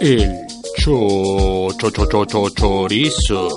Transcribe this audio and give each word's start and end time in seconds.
El 0.00 0.46
cho, 0.76 1.68
cho, 1.78 1.90
cho, 1.90 2.06
cho, 2.06 2.24
cho, 2.26 2.50
chorizo. 2.50 3.48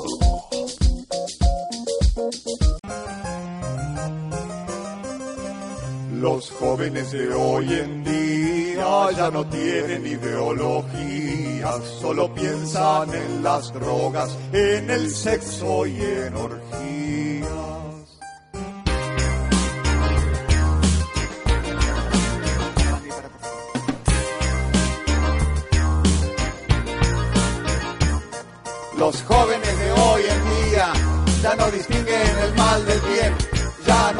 Los 6.13 6.49
jóvenes 6.51 7.11
de 7.11 7.33
hoy 7.33 7.73
en 7.73 8.03
día 8.03 9.11
ya 9.17 9.29
no 9.31 9.45
tienen 9.47 10.05
ideologías, 10.05 11.81
solo 11.99 12.33
piensan 12.33 13.13
en 13.13 13.43
las 13.43 13.73
drogas, 13.73 14.37
en 14.53 14.89
el 14.89 15.09
sexo 15.11 15.85
y 15.85 15.97
en 16.01 16.35
orgías. 16.35 17.38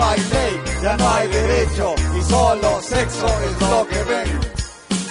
Hay 0.10 0.20
ley, 0.20 0.62
ya 0.82 0.98
no 0.98 1.10
hay 1.10 1.28
derecho 1.28 1.96
y 2.18 2.22
solo 2.24 2.82
sexo 2.82 3.28
es 3.28 3.62
lo 3.62 3.88
que 3.88 4.04
ven. 4.04 4.40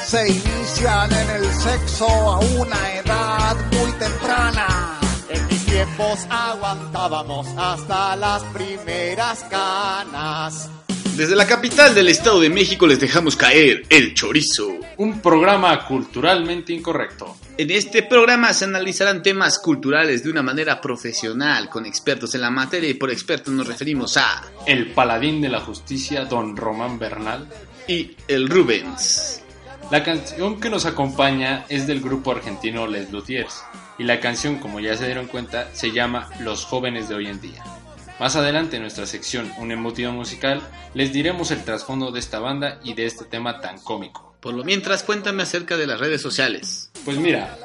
Se 0.05 0.29
inician 0.29 1.13
en 1.13 1.31
el 1.31 1.45
sexo 1.53 2.07
a 2.07 2.39
una 2.39 2.95
edad 2.95 3.57
muy 3.73 3.93
temprana. 3.93 4.99
En 5.29 5.47
mis 5.47 5.65
tiempos 5.67 6.27
aguantábamos 6.31 7.47
hasta 7.57 8.17
las 8.17 8.43
primeras 8.45 9.45
canas. 9.45 10.71
Desde 11.15 11.37
la 11.37 11.47
capital 11.47 11.95
del 11.95 12.09
Estado 12.09 12.41
de 12.41 12.49
México 12.49 12.87
les 12.87 13.01
dejamos 13.01 13.37
caer 13.37 13.83
el 13.91 14.15
chorizo. 14.15 14.69
Un 14.97 15.21
programa 15.21 15.85
culturalmente 15.87 16.73
incorrecto. 16.73 17.37
En 17.59 17.73
este 17.73 18.05
programa 18.05 18.53
se 18.55 18.67
analizarán 18.67 19.21
temas 19.21 19.59
culturales 19.59 20.23
de 20.23 20.31
una 20.31 20.45
manera 20.45 20.81
profesional, 20.81 21.69
con 21.69 21.87
expertos 21.87 22.33
en 22.37 22.43
la 22.43 22.51
materia 22.51 22.89
y 22.89 22.95
por 22.95 23.11
expertos 23.11 23.53
nos 23.53 23.67
referimos 23.67 24.17
a... 24.17 24.45
El 24.65 24.93
paladín 24.93 25.41
de 25.41 25.49
la 25.49 25.59
justicia, 25.59 26.25
don 26.25 26.57
Román 26.57 27.01
Bernal. 27.01 27.49
Y 27.89 28.13
el 28.29 28.49
Rubens. 28.49 29.43
La 29.91 30.05
canción 30.05 30.61
que 30.61 30.71
nos 30.71 30.87
acompaña 30.87 31.67
es 31.69 31.89
del 31.89 32.01
grupo 32.01 32.31
argentino 32.31 32.87
Les 32.87 33.11
Luthiers. 33.11 33.65
Y 33.99 34.05
la 34.05 34.21
canción, 34.21 34.61
como 34.61 34.79
ya 34.79 34.97
se 34.97 35.07
dieron 35.07 35.27
cuenta, 35.27 35.69
se 35.75 35.91
llama 35.91 36.31
Los 36.39 36.65
jóvenes 36.65 37.09
de 37.09 37.17
hoy 37.17 37.27
en 37.27 37.41
día. 37.41 37.65
Más 38.21 38.37
adelante 38.37 38.77
en 38.77 38.83
nuestra 38.83 39.07
sección 39.07 39.53
Un 39.59 39.73
emotivo 39.73 40.13
musical 40.13 40.63
les 40.95 41.13
diremos 41.13 41.51
el 41.51 41.65
trasfondo 41.65 42.13
de 42.13 42.21
esta 42.21 42.39
banda 42.39 42.79
y 42.85 42.95
de 42.95 43.07
este 43.07 43.25
tema 43.25 43.61
tan 43.61 43.81
cómico. 43.81 44.28
Por 44.41 44.55
lo 44.55 44.65
mientras, 44.65 45.03
cuéntame 45.03 45.43
acerca 45.43 45.77
de 45.77 45.87
las 45.87 45.99
redes 45.99 46.23
sociales. 46.23 46.91
Pues 47.05 47.19
mira, 47.19 47.57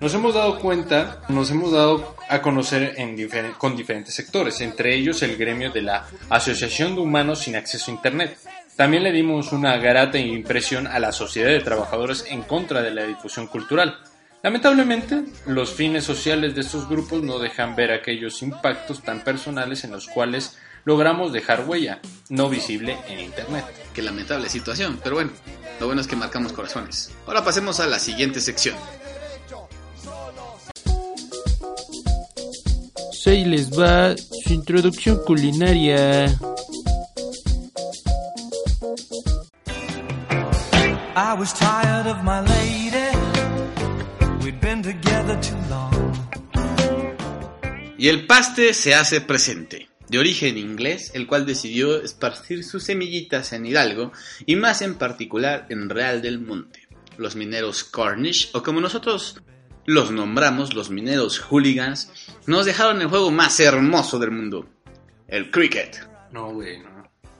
nos 0.00 0.14
hemos 0.14 0.34
dado 0.34 0.58
cuenta, 0.58 1.22
nos 1.28 1.50
hemos 1.50 1.72
dado 1.72 2.16
a 2.28 2.40
conocer 2.40 2.94
en 2.96 3.16
con 3.58 3.76
diferentes 3.76 4.14
sectores, 4.14 4.60
entre 4.60 4.94
ellos 4.94 5.22
el 5.22 5.36
gremio 5.36 5.70
de 5.70 5.82
la 5.82 6.06
Asociación 6.28 6.94
de 6.94 7.00
Humanos 7.02 7.40
sin 7.40 7.56
Acceso 7.56 7.90
a 7.90 7.94
Internet. 7.94 8.38
También 8.76 9.02
le 9.02 9.12
dimos 9.12 9.52
una 9.52 9.76
grata 9.76 10.16
impresión 10.16 10.86
a 10.86 10.98
la 11.00 11.12
Sociedad 11.12 11.50
de 11.50 11.60
Trabajadores 11.60 12.24
en 12.28 12.42
contra 12.42 12.80
de 12.80 12.92
la 12.92 13.04
difusión 13.04 13.46
cultural. 13.46 13.98
Lamentablemente, 14.42 15.24
los 15.46 15.74
fines 15.74 16.04
sociales 16.04 16.54
de 16.54 16.62
estos 16.62 16.88
grupos 16.88 17.22
no 17.22 17.38
dejan 17.38 17.76
ver 17.76 17.92
aquellos 17.92 18.42
impactos 18.42 19.02
tan 19.02 19.20
personales 19.20 19.84
en 19.84 19.90
los 19.90 20.06
cuales 20.06 20.56
logramos 20.84 21.32
dejar 21.32 21.64
huella, 21.66 22.00
no 22.28 22.48
visible 22.48 22.98
en 23.08 23.20
Internet. 23.20 23.64
Qué 23.94 24.02
lamentable 24.02 24.48
situación, 24.48 25.00
pero 25.02 25.16
bueno, 25.16 25.30
lo 25.78 25.86
bueno 25.86 26.00
es 26.00 26.06
que 26.06 26.16
marcamos 26.16 26.52
corazones. 26.52 27.10
Ahora 27.26 27.44
pasemos 27.44 27.80
a 27.80 27.86
la 27.86 27.98
siguiente 27.98 28.40
sección. 28.40 28.76
Ahí 33.30 33.44
les 33.44 33.70
va 33.70 34.16
su 34.16 34.52
introducción 34.52 35.22
culinaria. 35.24 36.26
I 41.14 41.34
was 41.38 41.52
tired 41.52 42.08
of 42.08 42.24
my 42.24 42.40
lady. 42.40 43.16
We'd 44.42 44.60
been 44.60 44.82
together 44.82 45.38
too 45.40 45.56
long. 45.68 46.12
Y 47.96 48.08
el 48.08 48.26
paste 48.26 48.74
se 48.74 48.96
hace 48.96 49.20
presente. 49.20 49.89
De 50.10 50.18
origen 50.18 50.58
inglés, 50.58 51.12
el 51.14 51.28
cual 51.28 51.46
decidió 51.46 52.02
esparcir 52.02 52.64
sus 52.64 52.82
semillitas 52.82 53.52
en 53.52 53.64
Hidalgo 53.64 54.10
y 54.44 54.56
más 54.56 54.82
en 54.82 54.96
particular 54.96 55.66
en 55.70 55.88
Real 55.88 56.20
del 56.20 56.40
Monte. 56.40 56.88
Los 57.16 57.36
mineros 57.36 57.84
Cornish, 57.84 58.50
o 58.52 58.64
como 58.64 58.80
nosotros 58.80 59.40
los 59.86 60.10
nombramos, 60.10 60.74
los 60.74 60.90
mineros 60.90 61.38
hooligans, 61.38 62.10
nos 62.46 62.66
dejaron 62.66 63.00
el 63.00 63.06
juego 63.06 63.30
más 63.30 63.60
hermoso 63.60 64.18
del 64.18 64.32
mundo, 64.32 64.68
el 65.28 65.52
cricket. 65.52 66.04
No, 66.32 66.54
güey, 66.54 66.80
no. 66.80 66.90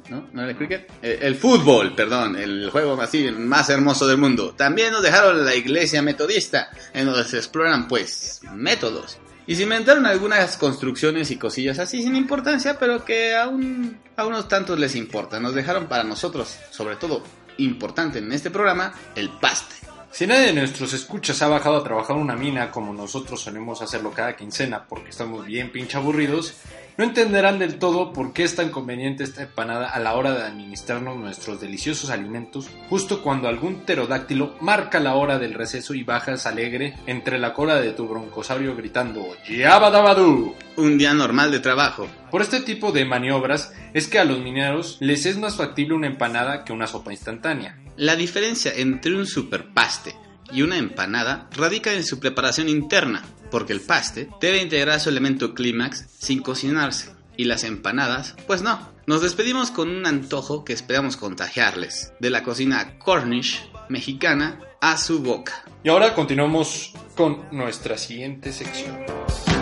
¿No? 0.09 0.29
¿No 0.33 0.43
era 0.43 0.53
el 0.53 0.57
cricket? 0.57 0.89
El, 1.03 1.23
el 1.25 1.35
fútbol, 1.35 1.97
perdón, 1.97 2.37
el 2.37 2.71
juego 2.71 3.01
así 3.03 3.33
más 3.33 3.69
hermoso 3.69 4.07
del 4.07 4.19
mundo. 4.19 4.55
También 4.57 4.93
nos 4.93 5.03
dejaron 5.03 5.45
la 5.45 5.57
iglesia 5.57 6.03
metodista, 6.03 6.71
en 6.95 7.07
donde 7.07 7.25
se 7.25 7.39
exploran 7.39 7.89
pues 7.89 8.43
métodos. 8.55 9.19
Y 9.47 9.57
se 9.57 9.65
inventaron 9.65 10.07
algunas 10.07 10.57
construcciones 10.57 11.31
y 11.31 11.37
cosillas 11.37 11.79
así 11.79 12.03
sin 12.03 12.17
importancia, 12.17 12.79
pero 12.79 13.05
que 13.05 13.35
aún 13.35 13.99
a 14.17 14.27
unos 14.27 14.49
tantos 14.49 14.79
les 14.79 14.95
importa. 14.95 15.41
Nos 15.41 15.55
dejaron 15.55 15.87
para 15.87 16.05
nosotros, 16.05 16.59
sobre 16.71 16.97
todo 16.97 17.23
importante 17.59 18.19
en 18.19 18.33
este 18.33 18.51
programa, 18.51 18.93
el 19.15 19.31
paste. 19.31 19.75
Si 20.13 20.27
nadie 20.27 20.47
de 20.47 20.53
nuestros 20.53 20.93
escuchas 20.93 21.41
ha 21.43 21.49
bajado 21.49 21.77
a 21.77 21.85
trabajar 21.85 22.17
una 22.17 22.35
mina 22.35 22.73
como 22.73 22.93
nosotros 22.93 23.41
solemos 23.41 23.81
hacerlo 23.81 24.11
cada 24.11 24.35
quincena 24.35 24.87
porque 24.89 25.11
estamos 25.11 25.47
bien 25.47 25.71
pinche 25.71 25.97
aburridos, 25.97 26.55
no 27.01 27.07
entenderán 27.07 27.59
del 27.59 27.79
todo 27.79 28.13
por 28.13 28.35
qué 28.35 28.43
es 28.43 28.57
tan 28.57 28.69
conveniente 28.69 29.25
esta 29.25 29.45
empanada 29.45 29.89
a 29.89 29.99
la 30.01 30.13
hora 30.17 30.35
de 30.35 30.43
administrarnos 30.43 31.17
nuestros 31.17 31.59
deliciosos 31.59 32.11
alimentos 32.11 32.69
justo 32.91 33.23
cuando 33.23 33.49
algún 33.49 33.87
pterodáctilo 33.87 34.55
marca 34.61 35.01
la 35.01 35.15
hora 35.15 35.39
del 35.39 35.55
receso 35.55 35.95
y 35.95 36.03
bajas 36.03 36.45
alegre 36.45 36.99
entre 37.07 37.39
la 37.39 37.55
cola 37.55 37.81
de 37.81 37.93
tu 37.93 38.07
broncosaurio 38.07 38.77
gritando 38.77 39.27
¡Yabadabadú! 39.49 40.55
Un 40.77 40.99
día 40.99 41.15
normal 41.15 41.51
de 41.51 41.61
trabajo. 41.61 42.07
Por 42.31 42.43
este 42.43 42.61
tipo 42.61 42.93
de 42.93 43.07
maniobras 43.07 43.73
es 43.95 44.07
que 44.07 44.19
a 44.19 44.27
los 44.27 44.41
mineros 44.41 44.99
les 45.01 45.25
es 45.25 45.39
más 45.39 45.57
factible 45.57 45.95
una 45.95 46.07
empanada 46.07 46.67
que 46.67 46.75
una 46.75 46.87
sopa 46.87 47.13
instantánea. 47.13 47.79
La 47.97 48.15
diferencia 48.15 48.75
entre 48.77 49.15
un 49.15 49.25
superpaste 49.25 50.15
y 50.53 50.61
una 50.61 50.77
empanada 50.77 51.49
radica 51.57 51.95
en 51.95 52.05
su 52.05 52.21
preparación 52.21 52.69
interna, 52.69 53.23
porque 53.51 53.73
el 53.73 53.81
paste 53.81 54.29
debe 54.41 54.63
integrar 54.63 55.01
su 55.01 55.09
elemento 55.09 55.55
clímax 55.55 56.07
sin 56.19 56.41
cocinarse, 56.41 57.11
y 57.37 57.45
las 57.45 57.65
empanadas, 57.65 58.35
pues 58.47 58.63
no. 58.63 58.91
Nos 59.07 59.23
despedimos 59.23 59.71
con 59.71 59.89
un 59.89 60.07
antojo 60.07 60.65
que 60.65 60.73
esperamos 60.73 61.17
contagiarles, 61.17 62.13
de 62.21 62.31
la 62.31 62.43
cocina 62.43 62.99
Cornish 62.99 63.69
mexicana 63.89 64.61
a 64.81 64.97
su 64.97 65.21
boca. 65.21 65.65
Y 65.83 65.89
ahora 65.89 66.15
continuamos 66.15 66.93
con 67.17 67.47
nuestra 67.51 67.97
siguiente 67.97 68.53
sección. 68.53 68.97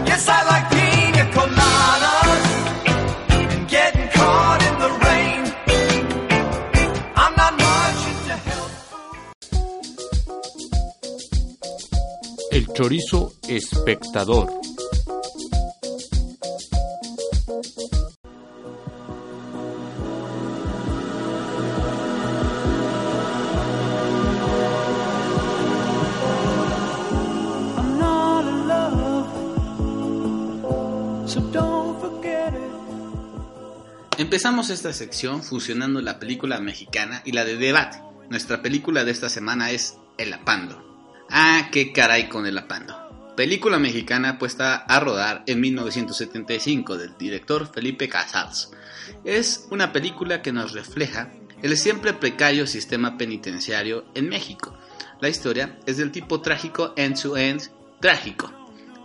Yes, 0.04 0.26
I 0.26 0.44
like 0.50 0.87
forget 32.00 32.54
it. 32.54 32.60
Empezamos 34.18 34.70
esta 34.70 34.92
sección 34.92 35.42
fusionando 35.42 36.00
la 36.00 36.20
película 36.20 36.60
mexicana 36.60 37.22
y 37.24 37.32
la 37.32 37.44
de 37.44 37.56
debate, 37.56 38.00
Nuestra 38.30 38.62
película 38.62 39.04
de 39.04 39.10
esta 39.10 39.28
semana 39.28 39.72
es 39.72 39.96
El 40.16 40.32
Apando. 40.32 40.87
Ah, 41.30 41.68
qué 41.70 41.92
caray 41.92 42.30
con 42.30 42.46
El 42.46 42.56
Apando. 42.56 43.34
Película 43.36 43.78
mexicana 43.78 44.38
puesta 44.38 44.76
a 44.76 44.98
rodar 44.98 45.44
en 45.46 45.60
1975 45.60 46.96
del 46.96 47.18
director 47.18 47.70
Felipe 47.70 48.08
Casals. 48.08 48.70
Es 49.24 49.66
una 49.70 49.92
película 49.92 50.40
que 50.40 50.52
nos 50.52 50.72
refleja 50.72 51.30
el 51.62 51.76
siempre 51.76 52.14
precario 52.14 52.66
sistema 52.66 53.18
penitenciario 53.18 54.06
en 54.14 54.30
México. 54.30 54.78
La 55.20 55.28
historia 55.28 55.78
es 55.84 55.98
del 55.98 56.12
tipo 56.12 56.40
trágico 56.40 56.94
end-to-end 56.96 57.70
trágico. 58.00 58.50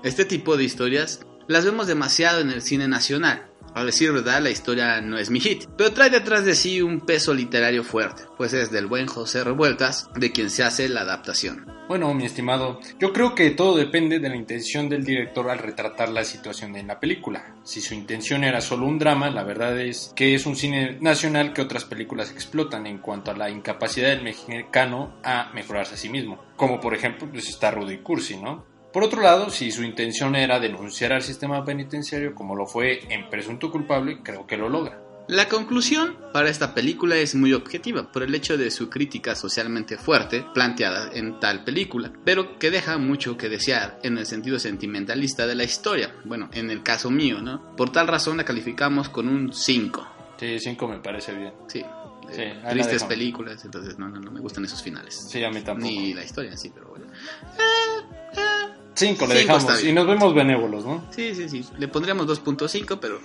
Este 0.02 0.24
tipo 0.24 0.56
de 0.56 0.64
historias 0.64 1.26
las 1.48 1.66
vemos 1.66 1.88
demasiado 1.88 2.40
en 2.40 2.52
el 2.52 2.62
cine 2.62 2.88
nacional. 2.88 3.50
A 3.76 3.84
decir 3.84 4.12
verdad, 4.12 4.42
la 4.42 4.52
historia 4.52 5.02
no 5.02 5.18
es 5.18 5.32
mi 5.32 5.40
hit, 5.40 5.66
pero 5.78 5.92
trae 5.92 6.12
detrás 6.12 6.46
de 6.46 6.54
sí 6.54 6.82
un 6.82 7.02
peso 7.02 7.34
literario 7.34 7.84
fuerte, 7.84 8.24
pues 8.38 8.54
es 8.54 8.72
del 8.72 8.86
buen 8.86 9.08
José 9.08 9.44
Revueltas 9.44 10.10
de 10.16 10.32
quien 10.32 10.52
se 10.52 10.64
hace 10.64 10.88
la 10.90 11.02
adaptación. 11.02 11.66
Bueno, 11.88 12.14
mi 12.14 12.26
estimado, 12.26 12.80
yo 13.00 13.12
creo 13.12 13.36
que 13.36 13.50
todo 13.52 13.76
depende 13.76 14.20
de 14.20 14.30
la 14.30 14.36
intención 14.36 14.88
del 14.90 15.04
director 15.04 15.50
al 15.50 15.60
retratar 15.60 16.10
la 16.10 16.24
situación 16.24 16.76
en 16.76 16.88
la 16.88 17.00
película. 17.00 17.56
Si 17.64 17.82
su 17.82 17.94
intención 17.94 18.44
era 18.44 18.62
solo 18.62 18.86
un 18.86 19.00
drama, 19.00 19.30
la 19.30 19.44
verdad 19.44 19.78
es 19.80 20.14
que 20.16 20.34
es 20.34 20.46
un 20.46 20.56
cine 20.56 20.98
nacional 21.02 21.52
que 21.52 21.62
otras 21.62 21.84
películas 21.84 22.32
explotan 22.32 22.88
en 22.88 23.00
cuanto 23.00 23.32
a 23.32 23.36
la 23.36 23.50
incapacidad 23.50 24.10
del 24.10 24.24
mexicano 24.24 25.20
a 25.24 25.52
mejorarse 25.54 25.96
a 25.96 25.98
sí 25.98 26.10
mismo. 26.10 26.44
Como 26.56 26.80
por 26.80 26.94
ejemplo, 26.94 27.28
pues 27.30 27.50
está 27.50 27.72
Rudy 27.72 27.98
Cursi, 27.98 28.38
¿no? 28.38 28.66
Por 28.94 29.04
otro 29.04 29.22
lado, 29.22 29.50
si 29.50 29.72
su 29.72 29.84
intención 29.84 30.36
era 30.36 30.60
denunciar 30.60 31.14
al 31.14 31.24
sistema 31.24 31.66
penitenciario 31.66 32.36
como 32.36 32.56
lo 32.56 32.68
fue 32.68 33.02
en 33.12 33.28
Presunto 33.28 33.72
Culpable, 33.72 34.20
creo 34.24 34.46
que 34.46 34.56
lo 34.56 34.70
logra. 34.70 35.00
La 35.28 35.48
conclusión 35.48 36.18
para 36.32 36.50
esta 36.50 36.76
película 36.76 37.16
es 37.16 37.34
muy 37.34 37.54
objetiva 37.54 38.12
por 38.12 38.24
el 38.24 38.36
hecho 38.36 38.58
de 38.58 38.70
su 38.70 38.90
crítica 38.90 39.36
socialmente 39.36 39.98
fuerte 39.98 40.46
planteada 40.54 41.10
en 41.14 41.40
tal 41.40 41.64
película, 41.64 42.12
pero 42.24 42.60
que 42.60 42.70
deja 42.70 42.98
mucho 42.98 43.36
que 43.36 43.50
desear 43.50 44.00
en 44.04 44.18
el 44.18 44.26
sentido 44.28 44.60
sentimentalista 44.60 45.48
de 45.48 45.56
la 45.56 45.64
historia. 45.64 46.14
Bueno, 46.26 46.50
en 46.54 46.70
el 46.70 46.84
caso 46.84 47.10
mío, 47.10 47.42
¿no? 47.42 47.76
Por 47.76 47.92
tal 47.92 48.08
razón 48.08 48.38
la 48.38 48.46
calificamos 48.46 49.10
con 49.10 49.28
un 49.28 49.54
5. 49.54 50.08
Sí, 50.38 50.60
5 50.60 50.88
me 50.88 51.00
parece 51.00 51.34
bien. 51.34 51.54
Sí. 51.68 51.84
Sí, 52.32 52.42
eh, 52.42 52.60
la 52.64 52.70
tristes 52.70 53.04
películas, 53.04 53.64
entonces 53.66 53.98
no, 53.98 54.08
no, 54.08 54.20
no 54.20 54.32
me 54.32 54.40
gustan 54.40 54.64
esos 54.66 54.82
finales. 54.82 55.28
Sí, 55.30 55.44
a 55.44 55.50
mí 55.50 55.62
tampoco. 55.62 55.88
Ni 55.88 56.14
la 56.14 56.24
historia 56.24 56.56
sí, 56.56 56.72
pero 56.74 56.88
bueno. 56.90 57.06
5 59.08 59.28
le 59.28 59.42
Cinco 59.42 59.54
dejamos 59.54 59.84
y 59.84 59.94
nos 59.94 60.08
vemos 60.08 60.34
benévolos, 60.34 60.86
¿no? 60.86 61.06
Sí, 61.12 61.36
sí, 61.36 61.50
sí. 61.50 61.66
Le 61.78 61.88
pondríamos 61.88 62.28
2.5, 62.28 62.98
pero 63.00 63.20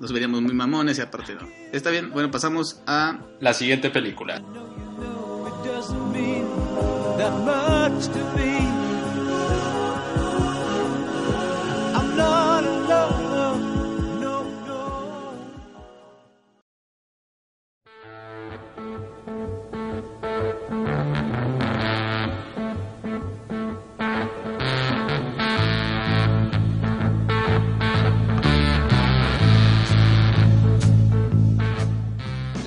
nos 0.00 0.12
veríamos 0.12 0.42
muy 0.42 0.54
mamones 0.54 0.98
y 0.98 1.00
aparte 1.00 1.34
no. 1.34 1.48
Está 1.72 1.90
bien, 1.90 2.10
bueno, 2.10 2.30
pasamos 2.30 2.80
a 2.86 3.18
La 3.40 3.52
siguiente 3.52 3.90
película. 3.90 4.42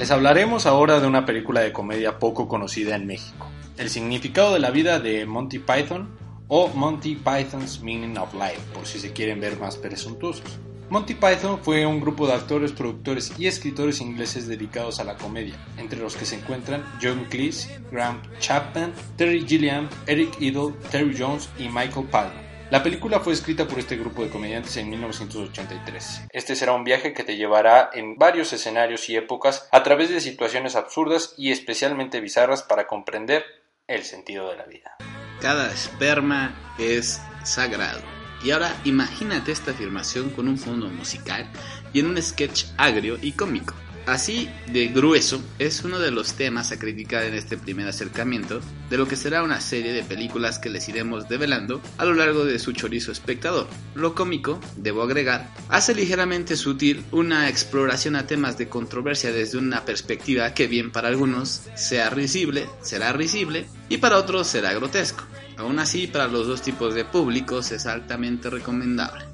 Les 0.09 0.15
hablaremos 0.15 0.65
ahora 0.65 1.00
de 1.00 1.06
una 1.06 1.23
película 1.23 1.61
de 1.61 1.71
comedia 1.71 2.17
poco 2.17 2.47
conocida 2.47 2.95
en 2.95 3.06
México. 3.06 3.45
El 3.77 3.91
significado 3.91 4.53
de 4.53 4.59
la 4.59 4.71
vida 4.71 5.00
de 5.00 5.27
Monty 5.27 5.59
Python 5.59 6.09
o 6.47 6.67
Monty 6.69 7.13
Python's 7.13 7.83
Meaning 7.83 8.17
of 8.17 8.33
Life, 8.33 8.59
por 8.73 8.88
si 8.88 8.97
se 8.97 9.13
quieren 9.13 9.39
ver 9.39 9.59
más 9.59 9.77
presuntuosos. 9.77 10.57
Monty 10.89 11.13
Python 11.13 11.59
fue 11.61 11.85
un 11.85 12.01
grupo 12.01 12.25
de 12.25 12.33
actores, 12.33 12.71
productores 12.71 13.33
y 13.38 13.45
escritores 13.45 14.01
ingleses 14.01 14.47
dedicados 14.47 15.00
a 15.00 15.03
la 15.03 15.15
comedia, 15.15 15.63
entre 15.77 16.00
los 16.00 16.15
que 16.15 16.25
se 16.25 16.38
encuentran 16.38 16.83
John 17.00 17.27
Cleese, 17.29 17.79
Graham 17.91 18.19
Chapman, 18.39 18.91
Terry 19.15 19.45
Gilliam, 19.47 19.88
Eric 20.07 20.41
Idle, 20.41 20.73
Terry 20.89 21.15
Jones 21.15 21.51
y 21.59 21.67
Michael 21.67 22.07
Palmer. 22.07 22.48
La 22.71 22.83
película 22.83 23.19
fue 23.19 23.33
escrita 23.33 23.68
por 23.68 23.80
este 23.80 23.98
grupo 23.98 24.24
de 24.24 24.30
comediantes 24.30 24.77
en 24.77 24.92
1983. 24.92 26.27
Este 26.31 26.56
será 26.56 26.74
un 26.74 26.83
viaje 26.83 27.13
que 27.13 27.24
te 27.24 27.36
llevará 27.36 27.89
en 27.94 28.16
varios 28.16 28.54
escenarios 28.54 29.10
y 29.10 29.16
épocas 29.16 29.68
a 29.71 29.81
través 29.81 30.12
de 30.12 30.21
situaciones 30.21 30.75
absurdas 30.75 31.33
y 31.36 31.51
especialmente 31.51 32.21
bizarras 32.21 32.62
para 32.62 32.86
comprender 32.86 33.44
el 33.88 34.04
sentido 34.04 34.51
de 34.51 34.57
la 34.57 34.66
vida. 34.66 34.98
Cada 35.42 35.71
esperma 35.71 36.54
es 36.77 37.19
sagrado. 37.44 38.01
Y 38.44 38.51
ahora 38.51 38.75
imagínate 38.83 39.51
esta 39.51 39.71
afirmación 39.71 40.30
con 40.30 40.48
un 40.48 40.60
fondo 40.60 40.89
musical 40.89 41.50
y 41.92 42.01
en 42.01 42.06
un 42.06 42.21
sketch 42.21 42.66
agrio 42.77 43.18
y 43.19 43.31
cómico. 43.31 43.74
Así 44.05 44.49
de 44.71 44.87
grueso 44.87 45.41
es 45.59 45.83
uno 45.83 45.99
de 45.99 46.11
los 46.11 46.33
temas 46.33 46.71
a 46.71 46.79
criticar 46.79 47.23
en 47.23 47.35
este 47.35 47.57
primer 47.57 47.87
acercamiento 47.87 48.59
de 48.89 48.97
lo 48.97 49.07
que 49.07 49.15
será 49.15 49.43
una 49.43 49.61
serie 49.61 49.93
de 49.93 50.03
películas 50.03 50.57
que 50.57 50.69
les 50.69 50.89
iremos 50.89 51.29
develando 51.29 51.81
a 51.97 52.05
lo 52.05 52.13
largo 52.13 52.43
de 52.43 52.57
su 52.59 52.71
chorizo 52.71 53.11
espectador. 53.11 53.67
Lo 53.95 54.15
cómico, 54.15 54.59
debo 54.77 55.03
agregar, 55.03 55.53
hace 55.69 55.93
ligeramente 55.93 56.55
sutil 56.55 57.03
una 57.11 57.49
exploración 57.49 58.15
a 58.15 58.25
temas 58.25 58.57
de 58.57 58.67
controversia 58.69 59.31
desde 59.31 59.57
una 59.57 59.85
perspectiva 59.85 60.53
que 60.53 60.67
bien 60.67 60.91
para 60.91 61.09
algunos 61.09 61.63
sea 61.75 62.09
risible, 62.09 62.67
será 62.81 63.13
risible 63.13 63.67
y 63.89 63.97
para 63.97 64.17
otros 64.17 64.47
será 64.47 64.73
grotesco. 64.73 65.23
Aún 65.57 65.77
así, 65.79 66.07
para 66.07 66.27
los 66.27 66.47
dos 66.47 66.61
tipos 66.61 66.95
de 66.95 67.03
públicos 67.03 67.71
es 67.71 67.85
altamente 67.85 68.49
recomendable. 68.49 69.25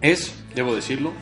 Es, 0.00 0.32
debo 0.54 0.74
decirlo, 0.74 1.12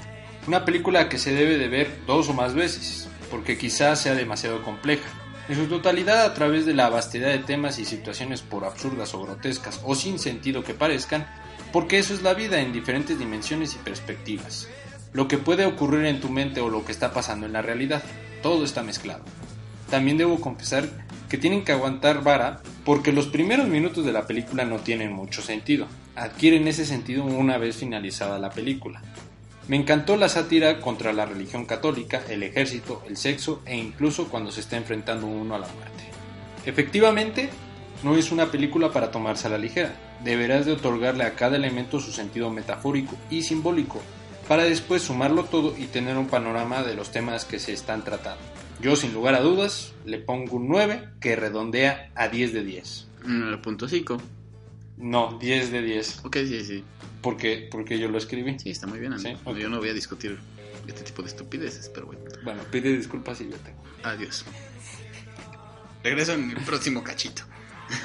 una 0.46 0.64
película 0.64 1.08
que 1.08 1.18
se 1.18 1.32
debe 1.32 1.56
de 1.56 1.68
ver 1.68 1.90
dos 2.06 2.28
o 2.28 2.34
más 2.34 2.54
veces, 2.54 3.08
porque 3.30 3.56
quizás 3.56 4.00
sea 4.00 4.14
demasiado 4.14 4.62
compleja. 4.62 5.08
En 5.48 5.56
su 5.56 5.66
totalidad, 5.66 6.24
a 6.24 6.34
través 6.34 6.66
de 6.66 6.74
la 6.74 6.88
vastedad 6.88 7.28
de 7.28 7.38
temas 7.38 7.78
y 7.78 7.84
situaciones 7.84 8.42
por 8.42 8.64
absurdas 8.64 9.14
o 9.14 9.22
grotescas 9.22 9.80
o 9.84 9.94
sin 9.94 10.18
sentido 10.18 10.64
que 10.64 10.74
parezcan, 10.74 11.26
porque 11.72 11.98
eso 11.98 12.14
es 12.14 12.22
la 12.22 12.34
vida 12.34 12.60
en 12.60 12.72
diferentes 12.72 13.18
dimensiones 13.18 13.74
y 13.74 13.78
perspectivas. 13.78 14.68
Lo 15.12 15.28
que 15.28 15.38
puede 15.38 15.66
ocurrir 15.66 16.06
en 16.06 16.20
tu 16.20 16.28
mente 16.28 16.60
o 16.60 16.70
lo 16.70 16.84
que 16.84 16.92
está 16.92 17.12
pasando 17.12 17.46
en 17.46 17.52
la 17.52 17.62
realidad, 17.62 18.02
todo 18.42 18.64
está 18.64 18.82
mezclado. 18.82 19.24
También 19.90 20.16
debo 20.16 20.40
confesar 20.40 20.88
que 21.28 21.38
tienen 21.38 21.64
que 21.64 21.72
aguantar 21.72 22.22
vara 22.22 22.60
porque 22.84 23.12
los 23.12 23.26
primeros 23.26 23.68
minutos 23.68 24.04
de 24.04 24.12
la 24.12 24.26
película 24.26 24.64
no 24.64 24.78
tienen 24.78 25.12
mucho 25.12 25.42
sentido. 25.42 25.86
Adquieren 26.14 26.66
ese 26.68 26.84
sentido 26.84 27.24
una 27.24 27.58
vez 27.58 27.76
finalizada 27.76 28.38
la 28.38 28.50
película. 28.50 29.02
Me 29.68 29.76
encantó 29.76 30.16
la 30.16 30.28
sátira 30.28 30.80
contra 30.80 31.12
la 31.12 31.24
religión 31.24 31.66
católica, 31.66 32.22
el 32.28 32.42
ejército, 32.42 33.02
el 33.08 33.16
sexo 33.16 33.62
e 33.64 33.76
incluso 33.76 34.28
cuando 34.28 34.50
se 34.50 34.60
está 34.60 34.76
enfrentando 34.76 35.26
uno 35.26 35.54
a 35.54 35.58
la 35.58 35.68
muerte. 35.68 36.04
Efectivamente, 36.66 37.48
no 38.02 38.16
es 38.16 38.32
una 38.32 38.50
película 38.50 38.90
para 38.90 39.10
tomarse 39.10 39.46
a 39.46 39.50
la 39.50 39.58
ligera. 39.58 39.94
Deberás 40.24 40.66
de 40.66 40.72
otorgarle 40.72 41.24
a 41.24 41.34
cada 41.34 41.56
elemento 41.56 42.00
su 42.00 42.12
sentido 42.12 42.50
metafórico 42.50 43.16
y 43.30 43.42
simbólico 43.42 44.00
para 44.48 44.64
después 44.64 45.02
sumarlo 45.02 45.44
todo 45.44 45.74
y 45.78 45.86
tener 45.86 46.16
un 46.18 46.26
panorama 46.26 46.82
de 46.82 46.94
los 46.94 47.10
temas 47.10 47.44
que 47.44 47.58
se 47.58 47.72
están 47.72 48.04
tratando. 48.04 48.42
Yo 48.80 48.96
sin 48.96 49.14
lugar 49.14 49.34
a 49.34 49.40
dudas 49.40 49.94
le 50.04 50.18
pongo 50.18 50.56
un 50.56 50.68
9 50.68 51.08
que 51.20 51.36
redondea 51.36 52.10
a 52.14 52.28
10 52.28 52.52
de 52.52 52.64
10. 52.64 53.08
9.5. 53.24 54.20
No, 54.98 55.38
10 55.38 55.70
de 55.70 55.82
10. 55.82 56.24
Ok, 56.24 56.36
sí, 56.38 56.64
sí. 56.64 56.84
Porque, 57.22 57.68
porque 57.70 57.98
yo 57.98 58.08
lo 58.08 58.18
escribí. 58.18 58.58
Sí, 58.58 58.70
está 58.70 58.86
muy 58.86 58.98
bien. 58.98 59.18
Sí, 59.18 59.28
amigo. 59.28 59.40
ok. 59.44 59.56
Yo 59.56 59.68
no 59.68 59.78
voy 59.78 59.90
a 59.90 59.94
discutir 59.94 60.38
este 60.86 61.02
tipo 61.04 61.22
de 61.22 61.28
estupideces, 61.28 61.88
pero 61.94 62.06
bueno. 62.06 62.22
Bueno, 62.42 62.62
pide 62.70 62.96
disculpas 62.96 63.40
y 63.40 63.44
yo 63.48 63.56
tengo. 63.56 63.82
Adiós. 64.02 64.44
Regreso 66.02 66.32
en 66.32 66.50
el 66.50 66.56
próximo 66.64 67.02
cachito. 67.04 67.42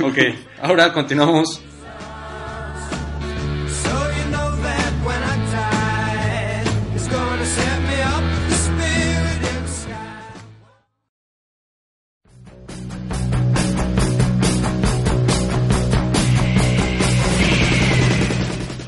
Ok, 0.02 0.18
ahora 0.62 0.94
continuamos. 0.94 1.62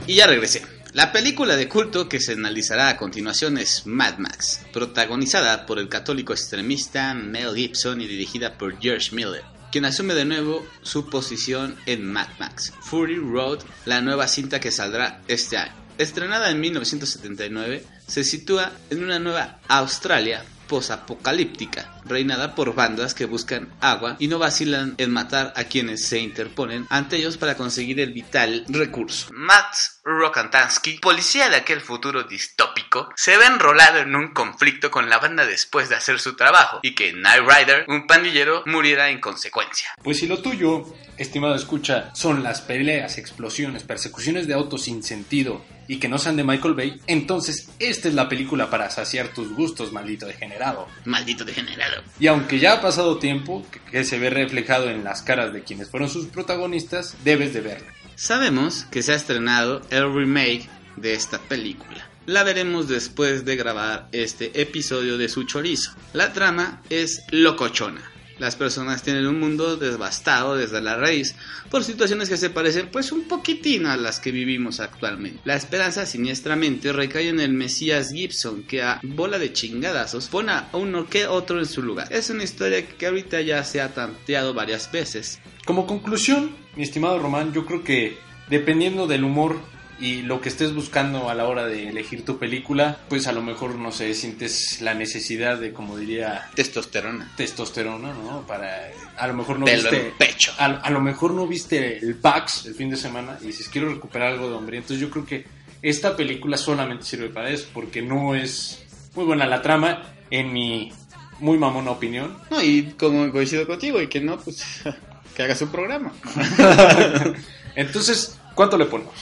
Y 0.10 0.16
ya 0.16 0.26
regresé. 0.26 0.64
La 0.94 1.12
película 1.12 1.56
de 1.56 1.70
culto 1.70 2.10
que 2.10 2.20
se 2.20 2.32
analizará 2.32 2.90
a 2.90 2.98
continuación 2.98 3.60
es 3.60 3.86
Mad 3.86 4.18
Max, 4.18 4.62
protagonizada 4.74 5.68
por 5.68 5.78
el 5.78 5.88
católico 5.88 6.34
extremista 6.34 7.14
Mel 7.14 7.54
Gibson 7.54 8.02
y 8.02 8.08
dirigida 8.08 8.58
por 8.58 8.80
George 8.80 9.16
Miller, 9.16 9.44
quien 9.72 9.86
asume 9.86 10.16
de 10.16 10.26
nuevo 10.26 10.66
su 10.82 11.12
posición 11.12 11.76
en 11.86 12.12
Mad 12.12 12.30
Max. 12.40 12.74
Fury 12.82 13.18
Road, 13.18 13.60
la 13.86 14.02
nueva 14.02 14.28
cinta 14.28 14.60
que 14.60 14.72
saldrá 14.72 15.22
este 15.28 15.58
año. 15.58 15.76
Estrenada 16.00 16.50
en 16.50 16.60
1979, 16.60 17.84
se 18.08 18.24
sitúa 18.24 18.72
en 18.90 19.04
una 19.04 19.20
nueva 19.20 19.60
Australia 19.68 20.44
posapocalíptica, 20.70 22.00
reinada 22.06 22.56
por 22.56 22.74
bandas 22.74 23.14
que 23.14 23.26
buscan 23.26 23.74
agua 23.82 24.16
y 24.20 24.28
no 24.28 24.40
vacilan 24.40 24.96
en 24.98 25.12
matar 25.12 25.52
a 25.58 25.66
quienes 25.66 26.06
se 26.06 26.20
interponen 26.20 26.86
ante 26.90 27.18
ellos 27.18 27.36
para 27.38 27.58
conseguir 27.58 28.00
el 28.00 28.14
vital 28.14 28.64
recurso. 28.70 29.28
Matt 29.34 29.76
Rokantansky, 30.04 31.00
policía 31.00 31.50
de 31.50 31.58
aquel 31.58 31.82
futuro 31.82 32.24
distópico, 32.24 32.79
se 33.16 33.38
ve 33.38 33.46
enrolado 33.46 34.00
en 34.00 34.16
un 34.16 34.30
conflicto 34.30 34.92
con 34.92 35.10
la 35.10 35.20
banda 35.20 35.46
después 35.46 35.90
de 35.90 35.96
hacer 35.96 36.20
su 36.20 36.36
trabajo 36.36 36.80
y 36.82 36.96
que 36.96 37.12
Knight 37.12 37.44
Rider, 37.48 37.86
un 37.88 38.08
pandillero, 38.08 38.64
muriera 38.66 39.10
en 39.10 39.20
consecuencia. 39.20 39.90
Pues 40.04 40.20
si 40.20 40.28
lo 40.28 40.40
tuyo, 40.40 40.86
estimado 41.18 41.56
escucha, 41.56 42.14
son 42.16 42.44
las 42.44 42.62
peleas, 42.62 43.18
explosiones, 43.18 43.84
persecuciones 43.84 44.48
de 44.48 44.54
autos 44.54 44.84
sin 44.84 45.04
sentido 45.04 45.64
y 45.88 45.98
que 45.98 46.08
no 46.08 46.20
sean 46.20 46.38
de 46.38 46.44
Michael 46.44 46.76
Bay, 46.76 47.02
entonces 47.08 47.70
esta 47.80 48.08
es 48.08 48.14
la 48.14 48.30
película 48.30 48.70
para 48.70 48.90
saciar 48.92 49.30
tus 49.30 49.54
gustos, 49.54 49.92
maldito 49.92 50.28
degenerado. 50.28 50.88
Maldito 51.06 51.44
degenerado. 51.44 52.04
Y 52.20 52.28
aunque 52.28 52.60
ya 52.60 52.74
ha 52.74 52.82
pasado 52.82 53.18
tiempo, 53.18 53.66
que, 53.72 53.80
que 53.80 54.04
se 54.04 54.20
ve 54.20 54.30
reflejado 54.30 54.90
en 54.90 55.04
las 55.04 55.24
caras 55.24 55.52
de 55.52 55.64
quienes 55.64 55.90
fueron 55.90 56.10
sus 56.10 56.28
protagonistas, 56.28 57.16
debes 57.24 57.54
de 57.54 57.62
verla. 57.62 57.94
Sabemos 58.16 58.86
que 58.92 59.02
se 59.02 59.14
ha 59.14 59.16
estrenado 59.16 59.82
el 59.90 60.14
remake 60.14 60.70
de 60.98 61.14
esta 61.14 61.40
película. 61.40 62.09
La 62.30 62.44
veremos 62.44 62.88
después 62.88 63.44
de 63.44 63.56
grabar 63.56 64.08
este 64.12 64.62
episodio 64.62 65.18
de 65.18 65.30
su 65.30 65.46
chorizo. 65.46 65.94
La 66.14 66.32
trama 66.32 66.84
es 66.92 67.24
locochona. 67.32 68.04
Las 68.38 68.56
personas 68.56 69.02
tienen 69.02 69.26
un 69.26 69.40
mundo 69.40 69.78
devastado 69.78 70.56
desde 70.56 70.80
la 70.80 70.96
raíz 70.96 71.34
por 71.72 71.84
situaciones 71.84 72.30
que 72.30 72.38
se 72.38 72.52
parecen 72.52 72.90
pues 72.92 73.12
un 73.12 73.28
poquitín 73.28 73.88
a 73.88 73.98
las 73.98 74.20
que 74.20 74.32
vivimos 74.32 74.80
actualmente. 74.80 75.40
La 75.44 75.56
esperanza 75.56 76.06
siniestramente 76.06 76.94
recae 76.94 77.30
en 77.30 77.40
el 77.40 77.52
Mesías 77.52 78.12
Gibson 78.12 78.62
que 78.62 78.84
a 78.84 79.00
bola 79.02 79.40
de 79.40 79.52
chingadazos 79.52 80.28
pone 80.28 80.52
a 80.52 80.70
uno 80.74 81.10
que 81.10 81.26
otro 81.26 81.58
en 81.58 81.66
su 81.66 81.82
lugar. 81.82 82.14
Es 82.14 82.30
una 82.30 82.44
historia 82.44 82.88
que 82.88 83.08
ahorita 83.08 83.42
ya 83.42 83.64
se 83.64 83.82
ha 83.82 83.96
tanteado 83.96 84.54
varias 84.54 84.92
veces. 84.92 85.40
Como 85.66 85.88
conclusión, 85.88 86.56
mi 86.76 86.84
estimado 86.84 87.18
Román, 87.18 87.54
yo 87.54 87.66
creo 87.66 87.84
que 87.84 88.20
dependiendo 88.52 89.08
del 89.08 89.24
humor 89.24 89.60
y 90.00 90.22
lo 90.22 90.40
que 90.40 90.50
estés 90.50 90.74
buscando 90.74 91.30
a 91.30 91.36
la 91.36 91.46
hora 91.48 91.66
de 91.66 91.90
elegir 91.90 92.24
tu 92.24 92.38
película, 92.38 93.00
pues 93.10 93.28
a 93.28 93.32
lo 93.32 93.42
mejor, 93.42 93.76
no 93.76 93.92
sé, 93.92 94.14
sientes 94.14 94.82
la 94.82 94.94
necesidad 94.94 95.58
de, 95.58 95.74
como 95.74 95.98
diría, 95.98 96.50
Testosterona. 96.56 97.32
testosterona, 97.36 98.14
¿no? 98.14 98.46
Para, 98.48 98.92
a 99.18 99.28
lo 99.28 99.34
mejor 99.34 99.60
no 99.60 99.66
viste... 99.66 100.14
pecho. 100.18 100.54
A, 100.58 100.66
a 100.66 100.90
lo 100.90 101.02
mejor 101.02 101.34
no 101.34 101.46
viste 101.48 101.98
el 101.98 102.16
Pax 102.16 102.66
el 102.66 102.76
fin 102.76 102.90
de 102.90 102.98
semana 102.98 103.38
y 103.42 103.48
dices, 103.48 103.68
quiero 103.68 103.90
recuperar 103.94 104.34
algo 104.34 104.50
de 104.50 104.56
hombre. 104.56 104.78
Entonces 104.78 105.02
yo 105.02 105.10
creo 105.10 105.26
que 105.26 105.46
esta 105.82 106.16
película 106.16 106.58
solamente 106.58 107.06
sirve 107.06 107.30
para 107.30 107.50
eso, 107.50 107.68
porque 107.74 108.02
no 108.02 108.36
es 108.36 108.84
muy 109.16 109.26
buena 109.26 109.46
la 109.46 109.62
trama, 109.62 110.14
en 110.32 110.54
mi 110.54 110.92
muy 111.40 111.58
mamona 111.58 111.92
opinión. 111.92 112.38
No, 112.50 112.62
y 112.62 112.94
como 112.98 113.32
coincido 113.32 113.66
contigo 113.66 114.02
y 114.02 114.08
que 114.08 114.22
no, 114.22 114.38
pues 114.40 114.64
que 115.36 115.44
haga 115.44 115.56
su 115.56 115.70
programa. 115.70 116.14
Entonces, 117.76 118.40
¿cuánto 118.56 118.78
le 118.78 118.86
ponemos? 118.86 119.14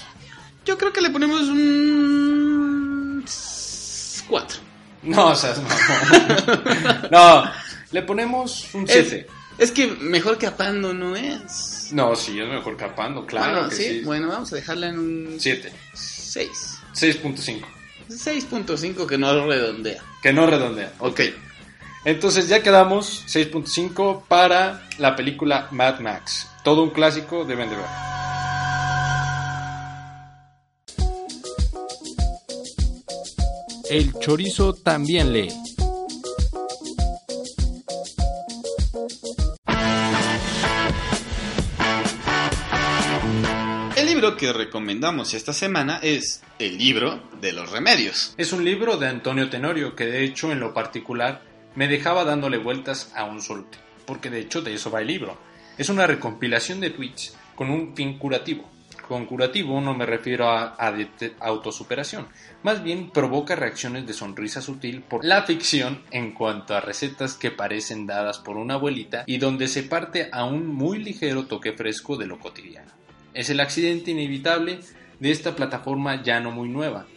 Yo 0.68 0.78
creo 0.78 0.92
que 0.92 1.00
le 1.00 1.10
ponemos 1.10 1.44
un 1.44 3.24
4. 4.28 4.60
No, 5.04 5.28
o 5.28 5.36
sea, 5.36 5.56
no. 5.56 7.10
no, 7.12 7.52
le 7.92 8.02
ponemos 8.02 8.68
un 8.74 8.86
7. 8.86 9.26
Es 9.58 9.72
que 9.72 9.88
mejor 9.88 10.38
que 10.38 10.46
Apando 10.46 10.94
no 10.94 11.16
es. 11.16 11.88
No, 11.94 12.18
sí, 12.18 12.38
es 12.38 12.50
mejor 12.50 12.76
capando, 12.76 13.26
claro 13.26 13.54
bueno, 13.54 13.70
que 13.70 13.76
sí, 13.76 13.84
sí. 13.84 14.02
Bueno, 14.02 14.28
vamos 14.28 14.52
a 14.52 14.58
dejarla 14.58 14.90
en 14.90 15.00
un 15.00 15.36
7. 15.40 15.72
6. 15.94 16.50
6.5. 16.94 17.62
6.5 18.10 19.08
que 19.08 19.18
no 19.18 19.48
redondea. 19.48 20.04
Que 20.22 20.34
no 20.34 20.48
redondea. 20.48 20.92
Ok. 21.00 21.22
Entonces 22.04 22.50
ya 22.50 22.62
quedamos 22.62 23.24
6.5 23.28 24.24
para 24.28 24.86
la 24.98 25.16
película 25.16 25.70
Mad 25.72 26.02
Max. 26.02 26.50
Todo 26.66 26.84
un 26.84 26.90
clásico, 26.90 27.46
deben 27.46 27.70
de 27.70 27.78
ver. 27.78 27.86
El 33.90 34.12
chorizo 34.20 34.74
también 34.74 35.32
lee. 35.32 35.48
El 43.96 44.06
libro 44.06 44.36
que 44.36 44.52
recomendamos 44.52 45.34
esta 45.34 45.54
semana 45.54 46.00
es 46.04 46.44
El 46.60 46.78
libro 46.78 47.24
de 47.40 47.54
los 47.54 47.72
remedios. 47.72 48.34
Es 48.38 48.52
un 48.52 48.66
libro 48.66 48.98
de 48.98 49.08
Antonio 49.08 49.50
Tenorio 49.50 49.96
que 49.96 50.06
de 50.06 50.26
hecho 50.26 50.52
en 50.52 50.60
lo 50.60 50.74
particular 50.74 51.42
me 51.76 51.88
dejaba 51.88 52.26
dándole 52.26 52.58
vueltas 52.58 53.14
a 53.16 53.24
un 53.24 53.42
solo 53.42 53.66
tema, 53.72 53.84
porque 54.06 54.30
de 54.30 54.42
hecho 54.42 54.62
de 54.62 54.74
eso 54.74 54.92
va 54.92 55.00
el 55.00 55.08
libro. 55.08 55.38
Es 55.78 55.88
una 55.88 56.06
recompilación 56.06 56.82
de 56.82 56.90
tweets 56.90 57.38
con 57.56 57.70
un 57.70 57.96
fin 57.96 58.20
curativo. 58.20 58.70
Con 59.08 59.26
curativo 59.26 59.80
no 59.80 59.94
me 59.94 60.06
refiero 60.06 60.50
a, 60.50 60.76
a 60.78 60.94
autosuperación, 61.40 62.28
más 62.64 62.84
bien 62.84 63.10
provoca 63.10 63.56
reacciones 63.56 64.06
de 64.06 64.14
sonrisa 64.14 64.62
sutil 64.62 65.02
por 65.02 65.24
la 65.24 65.44
ficción 65.44 66.04
en 66.12 66.34
cuanto 66.34 66.76
a 66.76 66.82
recetas 66.82 67.36
que 67.36 67.50
parecen 67.50 68.06
dadas 68.06 68.40
por 68.40 68.58
una 68.58 68.74
abuelita 68.74 69.24
y 69.26 69.38
donde 69.38 69.70
se 69.70 69.84
parte 69.84 70.30
a 70.34 70.44
un 70.44 70.68
muy 70.68 71.02
ligero 71.02 71.46
toque 71.46 71.72
fresco 71.72 72.18
de 72.18 72.28
lo 72.28 72.38
cotidiano. 72.38 72.92
Es 73.34 73.50
el 73.50 73.62
accidente 73.62 74.12
inevitable 74.12 74.80
de 75.20 75.32
esta 75.32 75.56
plataforma 75.56 76.22
ya 76.22 76.40
no 76.40 76.52
muy 76.52 76.68
nueva, 76.68 77.08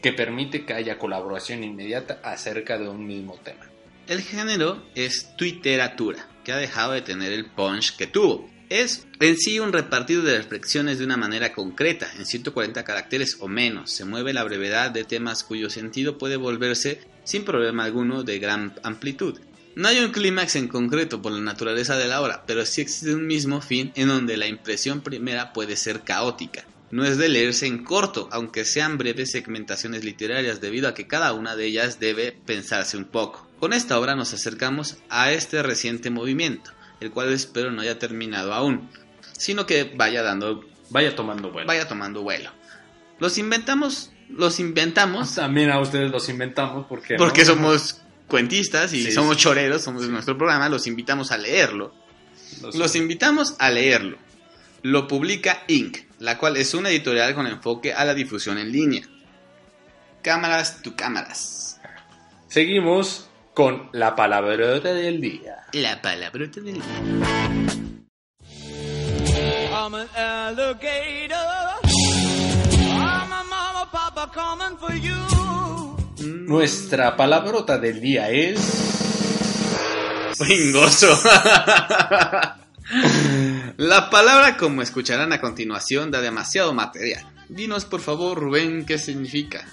que 0.00 0.12
permite 0.12 0.64
que 0.64 0.74
haya 0.74 0.98
colaboración 0.98 1.64
inmediata 1.64 2.20
acerca 2.22 2.78
de 2.78 2.88
un 2.88 3.06
mismo 3.06 3.34
tema. 3.42 3.66
El 4.06 4.20
género 4.20 4.82
es 4.94 5.34
twitteratura, 5.36 6.26
que 6.44 6.52
ha 6.52 6.56
dejado 6.56 6.92
de 6.92 7.02
tener 7.02 7.32
el 7.32 7.46
punch 7.46 7.96
que 7.96 8.06
tuvo. 8.06 8.48
Es 8.72 9.06
en 9.20 9.36
sí 9.36 9.60
un 9.60 9.70
repartido 9.70 10.22
de 10.22 10.38
reflexiones 10.38 10.98
de 10.98 11.04
una 11.04 11.18
manera 11.18 11.52
concreta, 11.52 12.10
en 12.16 12.24
140 12.24 12.82
caracteres 12.84 13.36
o 13.40 13.46
menos. 13.46 13.92
Se 13.92 14.06
mueve 14.06 14.32
la 14.32 14.44
brevedad 14.44 14.90
de 14.90 15.04
temas 15.04 15.44
cuyo 15.44 15.68
sentido 15.68 16.16
puede 16.16 16.36
volverse, 16.36 17.02
sin 17.22 17.44
problema 17.44 17.84
alguno, 17.84 18.22
de 18.22 18.38
gran 18.38 18.72
amplitud. 18.82 19.38
No 19.76 19.88
hay 19.88 19.98
un 19.98 20.10
clímax 20.10 20.56
en 20.56 20.68
concreto 20.68 21.20
por 21.20 21.32
la 21.32 21.40
naturaleza 21.40 21.98
de 21.98 22.08
la 22.08 22.22
obra, 22.22 22.44
pero 22.46 22.64
sí 22.64 22.80
existe 22.80 23.14
un 23.14 23.26
mismo 23.26 23.60
fin 23.60 23.92
en 23.94 24.08
donde 24.08 24.38
la 24.38 24.46
impresión 24.46 25.02
primera 25.02 25.52
puede 25.52 25.76
ser 25.76 26.00
caótica. 26.00 26.64
No 26.90 27.04
es 27.04 27.18
de 27.18 27.28
leerse 27.28 27.66
en 27.66 27.84
corto, 27.84 28.30
aunque 28.32 28.64
sean 28.64 28.96
breves 28.96 29.32
segmentaciones 29.32 30.02
literarias, 30.02 30.62
debido 30.62 30.88
a 30.88 30.94
que 30.94 31.06
cada 31.06 31.34
una 31.34 31.56
de 31.56 31.66
ellas 31.66 32.00
debe 32.00 32.32
pensarse 32.46 32.96
un 32.96 33.04
poco. 33.04 33.46
Con 33.60 33.74
esta 33.74 34.00
obra 34.00 34.16
nos 34.16 34.32
acercamos 34.32 34.96
a 35.10 35.30
este 35.30 35.62
reciente 35.62 36.08
movimiento, 36.08 36.70
el 37.02 37.10
cual 37.10 37.32
espero 37.32 37.70
no 37.70 37.82
haya 37.82 37.98
terminado 37.98 38.52
aún, 38.54 38.88
sino 39.36 39.66
que 39.66 39.84
vaya 39.96 40.22
dando, 40.22 40.64
Vaya 40.90 41.14
tomando 41.16 41.50
vuelo. 41.50 41.66
vaya 41.66 41.86
tomando 41.88 42.22
vuelo. 42.22 42.50
Los 43.18 43.38
inventamos, 43.38 44.10
los 44.28 44.58
inventamos 44.60 45.34
También 45.36 45.70
a 45.70 45.78
ustedes 45.80 46.10
los 46.10 46.28
inventamos 46.28 46.86
porque 46.88 47.16
porque 47.16 47.44
somos 47.44 48.00
cuentistas 48.26 48.92
y 48.94 49.04
Sí, 49.04 49.12
somos 49.12 49.36
sí. 49.36 49.42
choreros, 49.42 49.82
somos 49.82 50.02
de 50.02 50.08
nuestro 50.08 50.36
programa, 50.36 50.68
los 50.68 50.86
invitamos 50.86 51.30
a 51.32 51.38
leerlo. 51.38 51.94
los, 52.60 52.74
Los 52.74 52.96
invitamos 52.96 53.54
a 53.58 53.70
leerlo. 53.70 54.16
Lo 54.82 55.06
publica 55.06 55.62
Inc., 55.68 55.98
la 56.18 56.38
cual 56.38 56.56
es 56.56 56.74
una 56.74 56.88
editorial 56.90 57.34
con 57.34 57.46
enfoque 57.46 57.92
a 57.92 58.04
la 58.04 58.14
difusión 58.14 58.58
en 58.58 58.72
línea. 58.72 59.02
Cámaras 60.22 60.82
tu 60.82 60.94
cámaras. 60.96 61.80
Seguimos 62.48 63.28
con 63.54 63.88
la 63.92 64.14
palabrota 64.14 64.92
del 64.94 65.20
día. 65.20 65.66
La 65.72 66.00
palabrota 66.00 66.60
del 66.60 66.74
día. 66.74 66.82
I'm 69.72 69.94
an 69.94 70.08
alligator. 70.16 71.36
I'm 71.84 73.32
a 73.32 73.44
mama, 73.48 73.88
papa 73.90 74.30
coming 74.32 74.76
for 74.78 74.94
you. 74.94 75.16
Nuestra 76.46 77.16
palabrota 77.16 77.78
del 77.78 78.00
día 78.00 78.30
es 78.30 78.60
Pringoso. 80.38 81.08
La 83.76 84.10
palabra, 84.10 84.56
como 84.56 84.82
escucharán 84.82 85.32
a 85.32 85.40
continuación, 85.40 86.10
da 86.10 86.20
demasiado 86.20 86.74
material. 86.74 87.24
Dinos 87.48 87.84
por 87.84 88.00
favor, 88.00 88.38
Rubén, 88.38 88.84
qué 88.84 88.98
significa. 88.98 89.64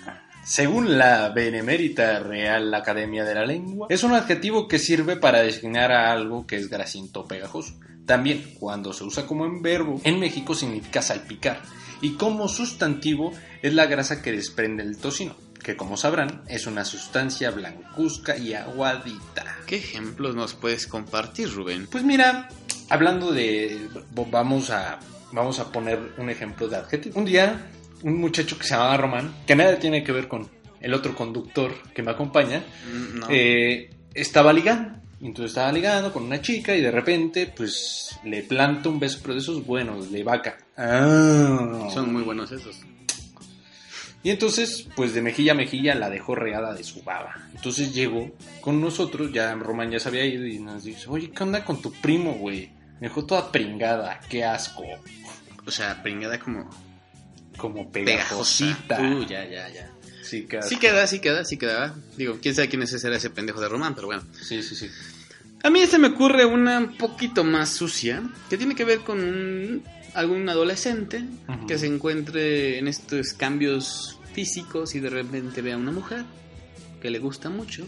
Según 0.44 0.98
la 0.98 1.30
Benemérita 1.30 2.20
Real 2.20 2.74
Academia 2.74 3.24
de 3.24 3.36
la 3.36 3.46
Lengua, 3.46 3.88
es 3.90 4.04
un 4.04 4.14
adjetivo 4.14 4.68
que 4.68 4.80
sirve 4.80 5.16
para 5.16 5.42
designar 5.42 5.92
a 5.92 6.12
algo 6.12 6.48
que 6.48 6.56
es 6.56 6.70
grasiento 6.70 7.22
o 7.22 7.28
pegajoso. 7.28 7.76
También, 8.06 8.56
cuando 8.60 8.92
se 8.92 9.04
usa 9.04 9.28
como 9.28 9.46
en 9.46 9.62
verbo, 9.62 10.02
en 10.04 10.20
México 10.20 10.56
significa 10.56 11.04
salpicar, 11.04 11.62
y 12.02 12.14
como 12.14 12.48
sustantivo 12.48 13.32
es 13.62 13.74
la 13.74 13.86
grasa 13.86 14.22
que 14.24 14.32
desprende 14.32 14.82
el 14.82 14.98
tocino, 14.98 15.36
que 15.64 15.76
como 15.76 15.98
sabrán 15.98 16.44
es 16.48 16.66
una 16.66 16.86
sustancia 16.86 17.52
blancuzca 17.52 18.36
y 18.36 18.56
aguadita. 18.56 19.46
¿Qué 19.68 19.76
ejemplos 19.76 20.36
nos 20.36 20.56
puedes 20.56 20.88
compartir, 20.88 21.54
Rubén? 21.54 21.88
Pues 21.92 22.04
mira, 22.04 22.50
hablando 22.90 23.32
de... 23.32 23.88
Vamos 24.32 24.72
a, 24.72 25.00
vamos 25.32 25.60
a 25.60 25.72
poner 25.72 26.14
un 26.18 26.32
ejemplo 26.32 26.68
de 26.68 26.78
adjetivo. 26.78 27.20
Un 27.20 27.26
día, 27.26 27.70
un 28.04 28.18
muchacho 28.20 28.58
que 28.58 28.64
se 28.64 28.72
llamaba 28.76 28.98
Román, 28.98 29.34
que 29.46 29.56
nada 29.56 29.78
tiene 29.80 30.04
que 30.04 30.12
ver 30.12 30.28
con 30.28 30.48
el 30.82 30.94
otro 30.94 31.16
conductor 31.16 31.74
que 31.94 32.02
me 32.04 32.12
acompaña, 32.12 32.64
Mm, 32.92 33.20
No. 33.20 33.28
eh, 33.30 33.90
estaba 34.14 34.54
ligando. 34.54 34.98
Entonces 35.22 35.52
estaba 35.52 35.72
ligando 35.74 36.14
con 36.14 36.24
una 36.24 36.42
chica 36.42 36.74
y 36.74 36.80
de 36.82 36.92
repente, 36.92 37.52
pues, 37.56 38.18
le 38.24 38.42
planta 38.44 38.88
un 38.88 39.00
beso, 39.00 39.20
pero 39.22 39.34
de 39.34 39.42
esos 39.42 39.66
buenos, 39.66 40.12
de 40.14 40.24
vaca. 40.24 40.58
Ah. 40.78 41.90
Son 41.94 42.14
muy 42.14 42.24
buenos 42.24 42.52
esos. 42.54 42.80
Y 44.22 44.30
entonces, 44.32 44.88
pues 44.96 45.14
de 45.14 45.22
mejilla 45.22 45.54
a 45.54 45.56
mejilla 45.56 45.96
la 45.96 46.10
dejó 46.10 46.36
regada 46.36 46.74
de 46.74 46.84
su 46.84 47.02
baba. 47.04 47.36
Entonces 47.56 47.94
llegó 47.94 48.32
con 48.62 48.82
nosotros, 48.82 49.32
ya 49.32 49.54
Román 49.56 49.92
ya 49.92 50.00
se 50.00 50.10
había 50.10 50.26
ido 50.26 50.46
y 50.46 50.60
nos 50.60 50.84
dice, 50.84 51.06
oye, 51.08 51.32
¿qué 51.32 51.44
onda 51.44 51.64
con 51.64 51.82
tu 51.82 51.92
primo, 51.94 52.34
güey? 52.34 52.70
Me 53.00 53.08
dejó 53.08 53.26
toda 53.26 53.50
pringada, 53.52 54.20
qué 54.30 54.44
asco. 54.44 54.84
O 55.66 55.72
sea, 55.72 56.02
pringada 56.04 56.38
como 56.40 56.70
Como 57.60 57.92
pegajosita. 57.92 58.98
pegajosita. 58.98 59.18
Uh, 59.20 59.28
ya, 59.28 59.46
ya, 59.48 59.70
ya. 59.70 59.92
Sí, 60.24 60.46
qué 60.50 60.62
Sí 60.62 60.78
queda, 60.78 61.06
sí 61.08 61.20
queda, 61.20 61.44
sí 61.46 61.58
queda. 61.58 61.96
Digo, 62.18 62.38
quién 62.42 62.54
sabe 62.56 62.70
quién 62.70 62.84
es 62.84 62.94
ese, 62.94 63.08
era 63.08 63.18
ese 63.18 63.30
pendejo 63.30 63.60
de 63.62 63.70
Román, 63.70 63.96
pero 63.96 64.08
bueno. 64.08 64.24
sí, 64.42 64.62
sí, 64.64 64.76
sí. 64.76 64.90
A 65.64 65.70
mí 65.70 65.82
este 65.82 65.98
me 65.98 66.08
ocurre 66.10 66.46
una 66.46 66.78
un 66.80 66.98
poquito 66.98 67.44
más 67.44 67.70
sucia, 67.70 68.24
que 68.50 68.58
tiene 68.58 68.76
que 68.76 68.86
ver 68.86 69.00
con 69.00 69.20
un- 69.20 69.84
algún 70.14 70.48
adolescente 70.50 71.24
que 71.68 71.78
se 71.78 71.86
encuentre 71.88 72.80
en 72.80 72.88
estos 72.88 73.34
cambios 73.34 74.18
físicos 74.34 74.96
y 74.96 75.00
de 75.00 75.10
repente 75.10 75.62
ve 75.62 75.74
a 75.74 75.78
una 75.78 75.92
mujer 75.92 76.24
que 77.02 77.10
le 77.10 77.20
gusta 77.20 77.50
mucho. 77.50 77.86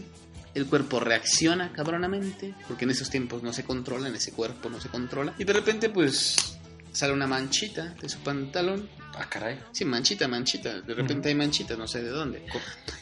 El 0.54 0.66
cuerpo 0.66 1.00
reacciona 1.00 1.72
cabronamente, 1.72 2.54
porque 2.68 2.84
en 2.84 2.90
esos 2.90 3.08
tiempos 3.08 3.42
no 3.42 3.52
se 3.54 3.64
controla, 3.64 4.08
en 4.08 4.16
ese 4.16 4.32
cuerpo 4.32 4.68
no 4.68 4.78
se 4.80 4.88
controla. 4.90 5.34
Y 5.38 5.44
de 5.44 5.52
repente 5.54 5.88
pues 5.88 6.58
sale 6.92 7.12
una 7.12 7.26
manchita 7.26 7.94
de 8.00 8.08
su 8.08 8.18
pantalón. 8.18 8.88
Ah, 9.14 9.26
caray. 9.28 9.58
Sí, 9.72 9.84
manchita, 9.84 10.26
manchita. 10.28 10.80
De 10.80 10.94
repente 10.94 11.28
hay 11.28 11.34
manchitas, 11.34 11.76
no 11.76 11.86
sé 11.86 12.02
de 12.02 12.08
dónde. 12.10 12.44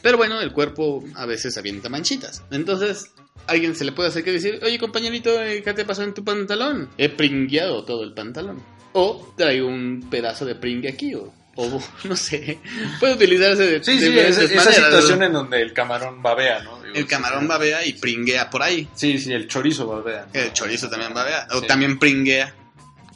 Pero 0.02 0.16
bueno, 0.16 0.40
el 0.40 0.52
cuerpo 0.52 1.04
a 1.14 1.24
veces 1.26 1.56
avienta 1.56 1.88
manchitas. 1.88 2.42
Entonces, 2.50 3.12
alguien 3.46 3.76
se 3.76 3.84
le 3.84 3.92
puede 3.92 4.08
hacer 4.08 4.24
que 4.24 4.32
decir, 4.32 4.58
oye 4.64 4.78
compañerito, 4.78 5.40
eh, 5.42 5.62
¿qué 5.62 5.72
te 5.72 5.84
pasó 5.84 6.02
en 6.02 6.14
tu 6.14 6.24
pantalón? 6.24 6.88
He 6.98 7.08
pringueado 7.10 7.84
todo 7.84 8.02
el 8.02 8.12
pantalón. 8.12 8.60
O 8.92 9.32
traigo 9.36 9.68
un 9.68 10.08
pedazo 10.10 10.44
de 10.44 10.56
pringue 10.56 10.88
aquí, 10.88 11.14
o, 11.14 11.32
o 11.54 11.82
no 12.04 12.16
sé. 12.16 12.58
Puede 12.98 13.14
utilizarse 13.14 13.62
de, 13.64 13.84
Sí, 13.84 13.98
de 13.98 14.00
sí, 14.10 14.18
esa 14.18 14.40
maneras, 14.56 14.74
situación 14.74 15.18
¿no? 15.20 15.26
en 15.26 15.32
donde 15.32 15.62
el 15.62 15.72
camarón 15.72 16.20
babea, 16.22 16.64
¿no? 16.64 16.82
Digo, 16.82 16.94
El 16.96 17.06
camarón 17.06 17.46
babea 17.46 17.86
y 17.86 17.92
pringuea 17.92 18.50
por 18.50 18.64
ahí. 18.64 18.88
Sí, 18.96 19.16
sí, 19.18 19.32
el 19.32 19.46
chorizo 19.46 19.86
babea. 19.86 20.26
¿no? 20.34 20.40
El 20.40 20.52
chorizo 20.52 20.90
también 20.90 21.14
babea. 21.14 21.46
O 21.52 21.60
Sí. 21.60 21.66
también 21.68 22.00
pringuea. 22.00 22.52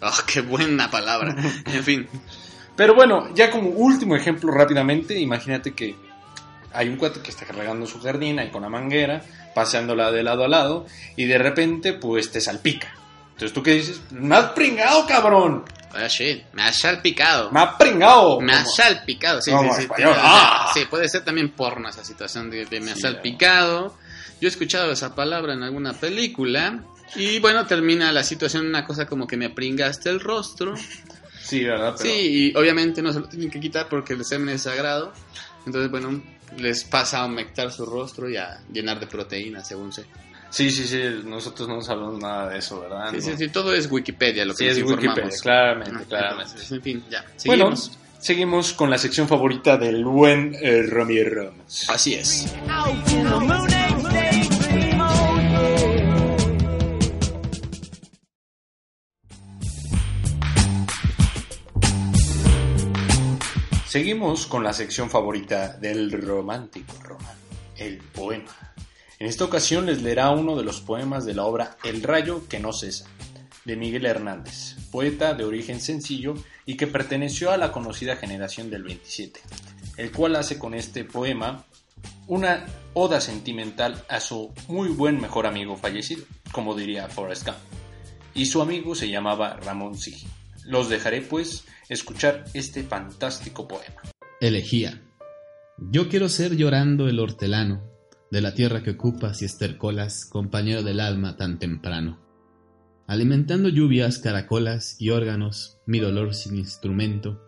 Oh, 0.02 0.10
qué 0.26 0.40
buena 0.40 0.90
palabra. 0.90 1.34
En 1.66 1.82
fin. 1.84 2.08
Pero 2.76 2.94
bueno, 2.94 3.32
ya 3.34 3.50
como 3.50 3.68
último 3.70 4.16
ejemplo 4.16 4.50
rápidamente, 4.52 5.18
imagínate 5.18 5.74
que 5.74 5.94
hay 6.72 6.88
un 6.88 6.96
cuate 6.96 7.20
que 7.20 7.30
está 7.30 7.44
regando 7.46 7.86
su 7.86 8.00
jardín 8.00 8.38
ahí 8.40 8.50
con 8.50 8.62
la 8.62 8.68
manguera, 8.68 9.22
paseándola 9.54 10.10
de 10.10 10.24
lado 10.24 10.44
a 10.44 10.48
lado, 10.48 10.86
y 11.16 11.24
de 11.26 11.38
repente 11.38 11.92
pues 11.92 12.32
te 12.32 12.40
salpica. 12.40 12.88
Entonces 13.34 13.52
tú 13.52 13.62
qué 13.62 13.72
dices, 13.74 14.00
me 14.10 14.34
has 14.36 14.50
pringado, 14.50 15.06
cabrón, 15.06 15.64
shit. 16.08 16.42
Me 16.52 16.62
ha 16.62 16.72
salpicado. 16.72 17.52
me 17.52 17.60
has 17.60 17.74
pringado. 17.76 18.40
Me 18.40 18.52
ha 18.52 18.64
Como- 18.64 18.74
salpicado, 18.74 19.40
sí, 19.40 19.52
sí, 19.52 19.56
sí. 19.76 19.88
Sí, 19.96 20.02
¡ah! 20.16 20.70
Sí, 20.74 20.84
puede 20.90 21.08
ser 21.08 21.24
también 21.24 21.50
porno 21.50 21.88
esa 21.88 22.04
situación 22.04 22.50
de, 22.50 22.66
de 22.66 22.80
me 22.80 22.90
ha 22.90 22.94
Sí, 22.96 23.02
salpicado. 23.02 23.96
Yo 24.40 24.48
he 24.48 24.50
escuchado 24.50 24.90
esa 24.90 25.14
palabra 25.14 25.52
en 25.54 25.62
alguna 25.62 25.92
película. 25.92 26.80
Y 27.16 27.38
bueno, 27.40 27.66
termina 27.66 28.10
la 28.12 28.24
situación 28.24 28.66
una 28.66 28.84
cosa 28.84 29.06
como 29.06 29.26
que 29.26 29.36
me 29.36 29.50
pringaste 29.50 30.10
el 30.10 30.20
rostro. 30.20 30.74
Sí, 31.42 31.62
¿verdad? 31.64 31.94
Pero- 31.98 32.10
Sí, 32.10 32.52
y 32.52 32.56
obviamente 32.56 33.02
no 33.02 33.12
se 33.12 33.20
lo 33.20 33.28
tienen 33.28 33.50
que 33.50 33.60
quitar 33.60 33.88
porque 33.88 34.14
el 34.14 34.24
semen 34.24 34.54
es 34.54 34.62
sagrado. 34.62 35.12
Entonces, 35.66 35.90
bueno, 35.90 36.22
les 36.58 36.84
pasa 36.84 37.20
a 37.20 37.26
humectar 37.26 37.70
su 37.70 37.84
rostro 37.86 38.28
y 38.28 38.36
a 38.36 38.60
llenar 38.72 38.98
de 39.00 39.06
proteínas, 39.06 39.66
según 39.68 39.92
sé. 39.92 40.04
sí, 40.50 40.70
sí, 40.70 40.86
sí, 40.86 41.00
nosotros 41.24 41.68
no 41.68 41.80
sabemos 41.82 42.18
nada 42.20 42.48
de 42.50 42.58
eso, 42.58 42.80
¿verdad? 42.80 43.10
Sí, 43.10 43.16
No. 43.16 43.22
sí, 43.22 43.32
sí, 43.36 43.48
todo 43.48 43.74
es 43.74 43.90
Wikipedia 43.90 44.44
lo 44.44 44.52
que 44.54 44.58
Sí, 44.58 44.64
nos 44.66 44.72
es 44.74 44.78
informamos. 44.80 45.16
Wikipedia, 45.16 45.42
claramente, 45.42 45.96
Ah, 46.00 46.04
claramente. 46.08 46.42
entonces, 46.52 46.72
en 46.72 46.82
fin, 46.82 47.04
ya. 47.10 47.24
Bueno, 47.46 47.74
Seguimos. 47.76 47.98
seguimos 48.20 48.72
con 48.72 48.88
la 48.90 48.98
sección 48.98 49.26
favorita 49.26 49.76
del 49.76 50.04
buen 50.04 50.54
eh, 50.60 50.82
Romy 50.84 51.22
Ramos. 51.24 51.84
Así 51.88 52.14
es. 52.14 52.46
Seguimos 63.94 64.48
con 64.48 64.64
la 64.64 64.72
sección 64.72 65.08
favorita 65.08 65.68
del 65.68 66.10
romántico 66.10 66.94
román, 67.00 67.36
el 67.76 67.98
poema. 67.98 68.74
En 69.20 69.28
esta 69.28 69.44
ocasión 69.44 69.86
les 69.86 70.02
leerá 70.02 70.30
uno 70.30 70.56
de 70.56 70.64
los 70.64 70.80
poemas 70.80 71.24
de 71.24 71.32
la 71.32 71.44
obra 71.44 71.76
El 71.84 72.02
rayo 72.02 72.48
que 72.48 72.58
no 72.58 72.72
cesa, 72.72 73.06
de 73.64 73.76
Miguel 73.76 74.04
Hernández, 74.04 74.74
poeta 74.90 75.34
de 75.34 75.44
origen 75.44 75.80
sencillo 75.80 76.34
y 76.66 76.76
que 76.76 76.88
perteneció 76.88 77.52
a 77.52 77.56
la 77.56 77.70
conocida 77.70 78.16
generación 78.16 78.68
del 78.68 78.82
27, 78.82 79.38
el 79.98 80.10
cual 80.10 80.34
hace 80.34 80.58
con 80.58 80.74
este 80.74 81.04
poema 81.04 81.64
una 82.26 82.66
oda 82.94 83.20
sentimental 83.20 84.04
a 84.08 84.18
su 84.18 84.52
muy 84.66 84.88
buen 84.88 85.20
mejor 85.20 85.46
amigo 85.46 85.76
fallecido, 85.76 86.24
como 86.50 86.74
diría 86.74 87.08
Forrest 87.08 87.44
Gump. 87.44 87.58
Y 88.34 88.46
su 88.46 88.60
amigo 88.60 88.96
se 88.96 89.08
llamaba 89.08 89.54
Ramón 89.54 89.96
Sigi. 89.96 90.26
Los 90.64 90.88
dejaré 90.88 91.20
pues 91.20 91.64
escuchar 91.88 92.44
este 92.54 92.82
fantástico 92.82 93.68
poema. 93.68 94.02
Elegía. 94.40 95.02
Yo 95.78 96.08
quiero 96.08 96.28
ser 96.28 96.56
llorando 96.56 97.08
el 97.08 97.20
hortelano, 97.20 97.82
de 98.30 98.40
la 98.40 98.54
tierra 98.54 98.82
que 98.82 98.92
ocupas 98.92 99.42
y 99.42 99.44
estercolas, 99.44 100.24
compañero 100.24 100.82
del 100.82 101.00
alma 101.00 101.36
tan 101.36 101.58
temprano. 101.58 102.20
Alimentando 103.06 103.68
lluvias, 103.68 104.18
caracolas 104.18 104.96
y 104.98 105.10
órganos, 105.10 105.78
mi 105.86 105.98
dolor 105.98 106.34
sin 106.34 106.56
instrumento, 106.56 107.40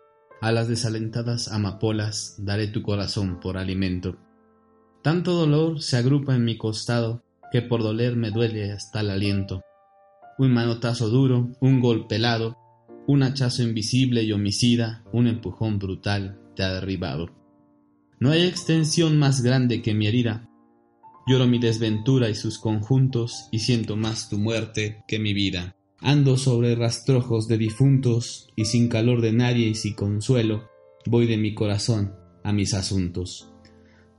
a 0.43 0.53
las 0.53 0.69
desalentadas 0.69 1.49
amapolas 1.49 2.35
daré 2.39 2.69
tu 2.69 2.83
corazón 2.83 3.41
por 3.41 3.57
alimento. 3.57 4.19
Tanto 5.03 5.33
dolor 5.33 5.81
se 5.81 5.97
agrupa 5.97 6.35
en 6.35 6.45
mi 6.45 6.59
costado, 6.59 7.23
que 7.51 7.63
por 7.63 7.83
doler 7.83 8.17
me 8.17 8.31
duele 8.31 8.71
hasta 8.73 9.01
el 9.01 9.11
aliento. 9.11 9.63
Un 10.37 10.53
manotazo 10.53 11.09
duro, 11.09 11.49
un 11.61 11.81
golpe 11.81 12.17
helado, 12.17 12.59
un 13.07 13.23
hachazo 13.23 13.63
invisible 13.63 14.23
y 14.23 14.33
homicida, 14.33 15.05
un 15.13 15.29
empujón 15.29 15.79
brutal 15.79 16.41
te 16.55 16.63
ha 16.63 16.73
derribado. 16.73 17.31
No 18.19 18.31
hay 18.31 18.43
extensión 18.43 19.19
más 19.19 19.43
grande 19.43 19.83
que 19.83 19.95
mi 19.95 20.07
herida. 20.07 20.49
Lloro 21.27 21.47
mi 21.47 21.59
desventura 21.59 22.31
y 22.31 22.35
sus 22.35 22.59
conjuntos 22.59 23.49
y 23.53 23.61
siento 23.61 23.97
más 23.97 24.29
tu 24.29 24.39
muerte 24.39 25.05
que 25.07 25.19
mi 25.19 25.35
vida. 25.35 25.77
Ando 26.01 26.37
sobre 26.37 26.75
rastrojos 26.75 27.49
de 27.49 27.59
difuntos 27.59 28.49
y 28.57 28.67
sin 28.67 28.89
calor 28.89 29.21
de 29.21 29.33
nadie 29.33 29.69
y 29.69 29.75
sin 29.75 29.95
consuelo, 29.95 30.69
voy 31.05 31.27
de 31.27 31.37
mi 31.37 31.55
corazón 31.55 32.15
a 32.45 32.53
mis 32.53 32.75
asuntos. 32.75 33.53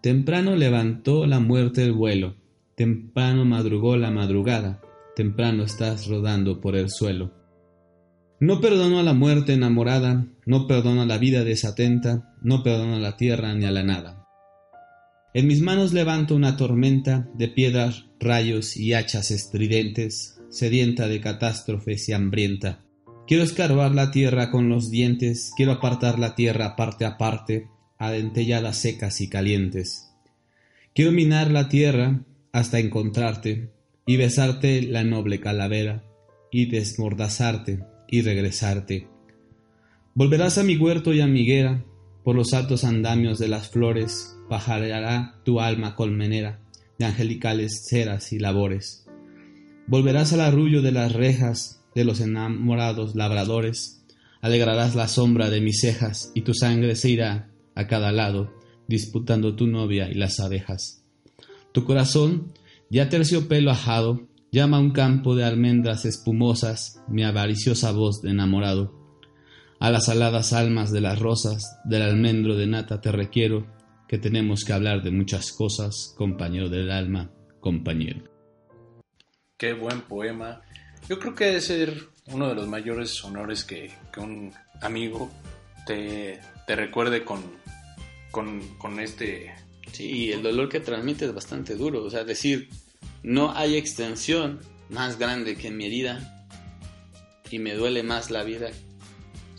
Temprano 0.02 0.56
levantó 0.56 1.26
la 1.26 1.40
muerte 1.40 1.84
el 1.84 1.94
vuelo, 1.94 2.36
temprano 2.76 3.46
madrugó 3.46 3.98
la 3.98 4.12
madrugada, 4.12 4.82
temprano 5.16 5.64
estás 5.64 6.08
rodando 6.08 6.62
por 6.62 6.76
el 6.76 6.90
suelo. 6.90 7.32
No 8.40 8.62
perdono 8.62 9.00
a 9.00 9.04
la 9.04 9.14
muerte 9.14 9.54
enamorada, 9.54 10.28
no 10.46 10.68
perdono 10.68 11.02
a 11.02 11.06
la 11.08 11.18
vida 11.18 11.44
desatenta, 11.44 12.36
no 12.44 12.62
perdono 12.62 12.98
a 12.98 13.00
la 13.00 13.18
tierra 13.18 13.56
ni 13.56 13.66
a 13.66 13.72
la 13.72 13.82
nada. 13.82 14.28
En 15.34 15.48
mis 15.48 15.62
manos 15.62 15.92
levanto 15.92 16.36
una 16.36 16.56
tormenta 16.56 17.28
de 17.34 17.48
piedras, 17.48 18.06
rayos 18.20 18.78
y 18.78 18.94
hachas 18.94 19.32
estridentes, 19.32 20.40
sedienta 20.52 21.08
de 21.08 21.20
catástrofes 21.20 22.10
y 22.10 22.14
hambrienta. 22.14 22.84
Quiero 23.26 23.44
escarbar 23.44 23.96
la 23.96 24.12
tierra 24.12 24.52
con 24.52 24.70
los 24.70 24.92
dientes, 24.92 25.52
quiero 25.58 25.72
apartar 25.72 26.20
la 26.20 26.36
tierra 26.36 26.76
parte 26.76 27.06
a 27.06 27.18
parte, 27.18 27.68
a 27.98 28.12
dentelladas 28.12 28.78
secas 28.78 29.20
y 29.20 29.30
calientes. 29.30 30.12
Quiero 30.94 31.12
minar 31.12 31.50
la 31.50 31.70
tierra 31.70 32.22
hasta 32.52 32.78
encontrarte 32.78 33.72
y 34.06 34.18
besarte 34.18 34.84
la 34.84 35.04
noble 35.04 35.40
calavera 35.40 36.04
y 36.52 36.68
desmordazarte 36.68 37.97
y 38.10 38.22
regresarte. 38.22 39.08
Volverás 40.14 40.58
a 40.58 40.64
mi 40.64 40.78
huerto 40.78 41.14
y 41.14 41.22
a 41.22 41.28
mi 41.28 41.42
higuera, 41.42 41.86
por 42.24 42.36
los 42.36 42.54
altos 42.54 42.84
andamios 42.84 43.40
de 43.40 43.48
las 43.48 43.70
flores, 43.70 44.36
pajareará 44.50 45.40
tu 45.44 45.60
alma 45.60 45.96
colmenera 45.96 46.60
de 46.98 47.06
angelicales 47.06 47.86
ceras 47.90 48.34
y 48.34 48.40
labores. 48.40 49.06
Volverás 49.88 50.34
al 50.34 50.42
arrullo 50.42 50.82
de 50.82 50.92
las 50.92 51.14
rejas 51.14 51.84
de 51.96 52.04
los 52.04 52.20
enamorados 52.20 53.16
labradores, 53.16 54.04
alegrarás 54.42 54.96
la 54.96 55.08
sombra 55.08 55.50
de 55.50 55.62
mis 55.62 55.80
cejas 55.80 56.32
y 56.36 56.42
tu 56.42 56.54
sangre 56.54 56.96
se 56.96 57.10
irá 57.10 57.50
a 57.76 57.88
cada 57.88 58.12
lado, 58.12 58.54
disputando 58.88 59.56
tu 59.56 59.68
novia 59.68 60.10
y 60.10 60.16
las 60.16 60.40
abejas. 60.40 61.04
Tu 61.72 61.86
corazón, 61.86 62.54
ya 62.90 63.10
terciopelo 63.10 63.72
ajado, 63.72 64.28
llama 64.58 64.78
a 64.78 64.80
un 64.80 64.90
campo 64.90 65.36
de 65.36 65.44
almendras 65.44 66.04
espumosas 66.06 67.00
mi 67.08 67.24
avariciosa 67.24 67.92
voz 67.92 68.24
de 68.24 68.32
enamorado. 68.32 68.92
A 69.80 69.92
las 69.92 70.10
aladas 70.10 70.52
almas 70.52 70.92
de 70.92 71.00
las 71.00 71.20
rosas, 71.20 71.80
del 71.86 72.02
almendro 72.02 72.56
de 72.56 72.66
nata 72.66 73.00
te 73.00 73.12
requiero, 73.12 73.68
que 74.08 74.18
tenemos 74.18 74.66
que 74.66 74.74
hablar 74.74 75.04
de 75.04 75.12
muchas 75.12 75.52
cosas, 75.52 76.16
compañero 76.18 76.70
del 76.70 76.90
alma, 76.90 77.30
compañero. 77.60 78.24
qué 79.58 79.74
buen 79.74 80.02
poema. 80.02 80.62
Yo 81.08 81.20
creo 81.20 81.36
que 81.36 81.46
debe 81.46 81.62
ser 81.62 81.94
uno 82.32 82.50
de 82.50 82.56
los 82.56 82.68
mayores 82.68 83.24
honores 83.24 83.64
que, 83.64 83.92
que 84.12 84.20
un 84.20 84.52
amigo 84.82 85.30
te, 85.86 86.40
te 86.66 86.76
recuerde 86.76 87.24
con, 87.24 87.44
con, 88.32 88.62
con 88.80 89.00
este... 89.00 89.54
Sí, 89.92 90.32
el 90.32 90.42
dolor 90.42 90.68
que 90.68 90.80
transmite 90.80 91.26
es 91.26 91.34
bastante 91.34 91.76
duro. 91.76 92.04
O 92.04 92.10
sea, 92.10 92.24
decir, 92.24 92.70
no 93.28 93.52
hay 93.54 93.76
extensión 93.76 94.62
más 94.88 95.20
grande 95.20 95.58
que 95.58 95.70
mi 95.70 95.86
herida 95.86 96.48
y 97.52 97.60
me 97.60 97.74
duele 97.74 98.02
más 98.02 98.32
la 98.32 98.44
vida. 98.44 98.70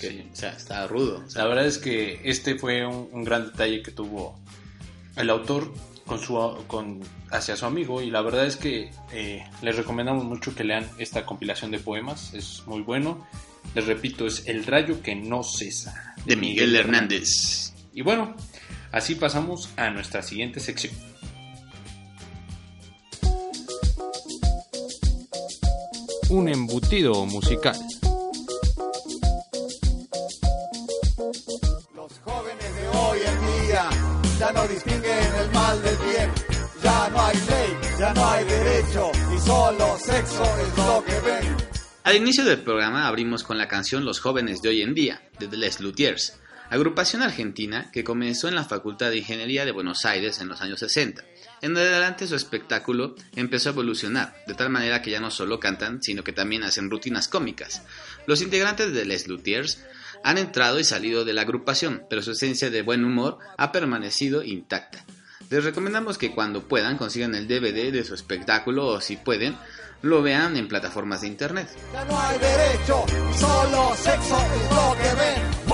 Que, 0.00 0.08
Sí. 0.10 0.24
O 0.32 0.36
sea, 0.36 0.52
está 0.52 0.86
rudo. 0.86 1.22
O 1.26 1.30
sea, 1.30 1.42
La 1.42 1.48
verdad 1.50 1.66
es 1.66 1.76
que 1.76 2.18
este 2.24 2.58
fue 2.58 2.86
un, 2.86 3.10
un 3.12 3.24
gran 3.24 3.44
detalle 3.44 3.82
que 3.82 3.90
tuvo 3.90 4.40
el 5.16 5.28
autor 5.28 5.70
con 6.06 6.18
su, 6.18 6.64
con, 6.66 7.00
hacia 7.30 7.56
su 7.56 7.66
amigo 7.66 8.00
y 8.00 8.10
la 8.10 8.22
verdad 8.22 8.46
es 8.46 8.56
que 8.56 8.90
eh, 9.12 9.44
les 9.60 9.76
recomendamos 9.76 10.24
mucho 10.24 10.54
que 10.54 10.64
lean 10.64 10.88
esta 10.98 11.26
compilación 11.26 11.70
de 11.70 11.78
poemas, 11.78 12.32
es 12.32 12.62
muy 12.66 12.80
bueno. 12.80 13.26
Les 13.74 13.84
repito, 13.84 14.26
es 14.26 14.46
El 14.46 14.64
rayo 14.64 15.02
que 15.02 15.14
no 15.14 15.42
cesa. 15.42 16.14
de 16.24 16.36
Miguel 16.36 16.74
Hernández. 16.74 17.74
Y 17.92 18.00
bueno, 18.00 18.34
así 18.92 19.14
pasamos 19.14 19.68
a 19.76 19.90
nuestra 19.90 20.22
siguiente 20.22 20.58
sección. 20.58 20.94
Un 26.30 26.46
embutido 26.46 27.24
musical. 27.24 27.74
Los 31.94 32.12
jóvenes 32.22 32.76
de 32.76 32.88
hoy 32.88 33.18
en 33.24 33.66
día 33.66 33.88
ya 34.38 34.52
no 34.52 34.68
distinguen 34.68 35.34
el 35.40 35.50
mal 35.52 35.82
del 35.82 35.96
bien. 35.96 36.30
Ya 36.82 37.08
no 37.08 37.20
hay 37.22 37.36
ley, 37.36 37.76
ya 37.98 38.12
no 38.12 38.28
hay 38.28 38.44
derecho 38.44 39.10
y 39.34 39.38
solo 39.40 39.96
sexo 39.98 40.42
es 40.42 40.76
lo 40.76 41.04
que 41.04 41.20
ven. 41.20 41.56
Al 42.04 42.16
inicio 42.16 42.44
del 42.44 42.62
programa 42.62 43.08
abrimos 43.08 43.42
con 43.42 43.56
la 43.56 43.66
canción 43.66 44.04
Los 44.04 44.20
jóvenes 44.20 44.60
de 44.60 44.68
hoy 44.68 44.82
en 44.82 44.94
día, 44.94 45.22
de 45.38 45.48
The 45.48 45.56
Les 45.56 45.80
Luthiers, 45.80 46.38
agrupación 46.70 47.22
argentina 47.22 47.90
que 47.92 48.04
comenzó 48.04 48.48
en 48.48 48.54
la 48.54 48.64
Facultad 48.64 49.10
de 49.10 49.18
Ingeniería 49.18 49.64
de 49.64 49.72
Buenos 49.72 50.04
Aires 50.04 50.40
en 50.40 50.48
los 50.48 50.60
años 50.60 50.80
60. 50.80 51.24
En 51.62 51.76
adelante 51.76 52.26
su 52.26 52.34
espectáculo 52.34 53.14
empezó 53.34 53.68
a 53.68 53.72
evolucionar, 53.72 54.34
de 54.46 54.54
tal 54.54 54.70
manera 54.70 55.02
que 55.02 55.10
ya 55.10 55.20
no 55.20 55.30
solo 55.30 55.58
cantan, 55.58 56.02
sino 56.02 56.22
que 56.22 56.32
también 56.32 56.62
hacen 56.62 56.90
rutinas 56.90 57.28
cómicas. 57.28 57.82
Los 58.26 58.42
integrantes 58.42 58.92
de 58.92 59.04
Les 59.04 59.28
Luthiers 59.28 59.82
han 60.22 60.38
entrado 60.38 60.78
y 60.78 60.84
salido 60.84 61.24
de 61.24 61.32
la 61.32 61.42
agrupación, 61.42 62.04
pero 62.10 62.22
su 62.22 62.32
esencia 62.32 62.70
de 62.70 62.82
buen 62.82 63.04
humor 63.04 63.38
ha 63.56 63.72
permanecido 63.72 64.42
intacta. 64.42 65.04
Les 65.50 65.64
recomendamos 65.64 66.18
que 66.18 66.32
cuando 66.34 66.68
puedan 66.68 66.98
consigan 66.98 67.34
el 67.34 67.48
DVD 67.48 67.90
de 67.90 68.04
su 68.04 68.14
espectáculo 68.14 68.86
o 68.86 69.00
si 69.00 69.16
pueden, 69.16 69.56
lo 70.02 70.22
vean 70.22 70.56
en 70.56 70.68
plataformas 70.68 71.22
de 71.22 71.28
internet. 71.28 71.68
Ya 71.92 72.04
no 72.04 72.20
hay 72.20 72.38
derecho 72.38 73.04
solo 73.34 73.94
sexo 73.96 74.36
es 74.36 74.70
lo 74.70 74.96
que 74.96 75.14
ven. 75.14 75.68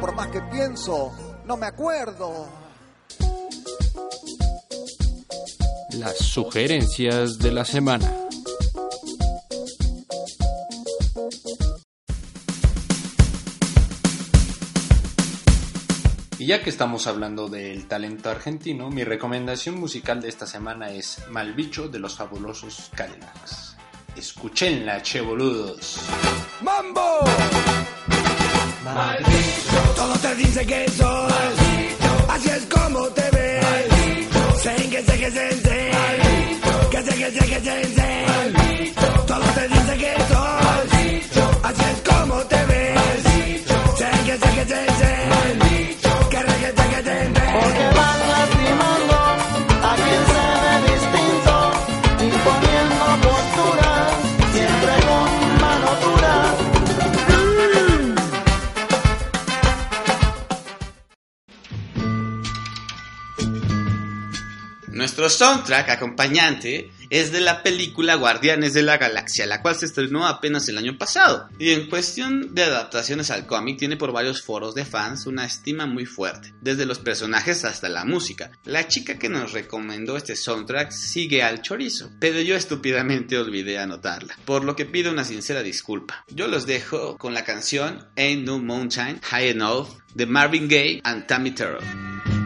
Por 0.00 0.14
más 0.14 0.28
que 0.28 0.40
pienso, 0.40 1.12
no 1.44 1.56
me 1.56 1.66
acuerdo. 1.66 2.48
Las 5.92 6.16
sugerencias 6.18 7.38
de 7.38 7.52
la 7.52 7.64
semana. 7.64 8.10
Y 16.38 16.46
ya 16.46 16.62
que 16.62 16.70
estamos 16.70 17.06
hablando 17.06 17.48
del 17.48 17.86
talento 17.86 18.30
argentino, 18.30 18.88
mi 18.88 19.04
recomendación 19.04 19.78
musical 19.78 20.22
de 20.22 20.30
esta 20.30 20.46
semana 20.46 20.90
es 20.90 21.18
Malbicho 21.28 21.88
de 21.88 21.98
los 21.98 22.16
fabulosos 22.16 22.90
Cadillacs. 22.96 23.76
Escuchenla, 24.16 25.02
che 25.02 25.20
boludos. 25.20 25.98
¡Mambo! 26.62 27.79
Todo 29.96 30.14
te 30.14 30.34
dice 30.34 30.66
que 30.66 30.88
soy. 30.90 31.32
Así 32.28 32.48
es 32.48 32.66
como 32.66 33.06
te 33.10 33.22
ves. 33.30 34.62
Sen 34.62 34.90
que 34.90 35.02
sé 35.02 35.18
que 35.18 35.30
se 35.30 35.50
sé. 35.62 35.90
Que 36.90 37.02
sé 37.02 37.14
que 37.18 37.30
sé 37.30 37.46
que 37.52 37.60
se 37.60 37.84
sé. 37.94 38.26
Todo 39.26 39.46
te 39.54 39.68
dice 39.68 39.96
que 40.02 40.14
soy. 40.30 41.42
Así 41.62 41.84
es 41.92 42.10
como 42.10 42.34
te 42.46 42.64
ves 42.66 42.99
soundtrack 65.30 65.88
acompañante 65.88 66.90
es 67.10 67.32
de 67.32 67.40
la 67.40 67.62
película 67.62 68.14
Guardianes 68.14 68.72
de 68.72 68.82
la 68.82 68.98
Galaxia, 68.98 69.46
la 69.46 69.62
cual 69.62 69.74
se 69.74 69.86
estrenó 69.86 70.26
apenas 70.26 70.68
el 70.68 70.78
año 70.78 70.96
pasado. 70.96 71.48
Y 71.58 71.70
en 71.70 71.88
cuestión 71.88 72.54
de 72.54 72.64
adaptaciones 72.64 73.30
al 73.30 73.46
cómic, 73.46 73.78
tiene 73.78 73.96
por 73.96 74.12
varios 74.12 74.42
foros 74.42 74.74
de 74.74 74.84
fans 74.84 75.26
una 75.26 75.44
estima 75.44 75.86
muy 75.86 76.06
fuerte, 76.06 76.54
desde 76.60 76.86
los 76.86 76.98
personajes 76.98 77.64
hasta 77.64 77.88
la 77.88 78.04
música. 78.04 78.52
La 78.64 78.86
chica 78.86 79.18
que 79.18 79.28
nos 79.28 79.52
recomendó 79.52 80.16
este 80.16 80.36
soundtrack 80.36 80.92
sigue 80.92 81.42
al 81.42 81.62
chorizo, 81.62 82.10
pero 82.20 82.40
yo 82.40 82.54
estúpidamente 82.54 83.38
olvidé 83.38 83.78
anotarla, 83.78 84.36
por 84.44 84.64
lo 84.64 84.76
que 84.76 84.86
pido 84.86 85.10
una 85.10 85.24
sincera 85.24 85.62
disculpa. 85.62 86.24
Yo 86.28 86.46
los 86.46 86.66
dejo 86.66 87.18
con 87.18 87.34
la 87.34 87.44
canción 87.44 88.06
Ain't 88.16 88.46
No 88.46 88.58
Mountain 88.58 89.20
High 89.22 89.48
Enough 89.48 89.88
de 90.14 90.26
Marvin 90.26 90.68
Gaye 90.68 91.00
and 91.04 91.26
Tammy 91.26 91.50
Terrell. 91.52 92.39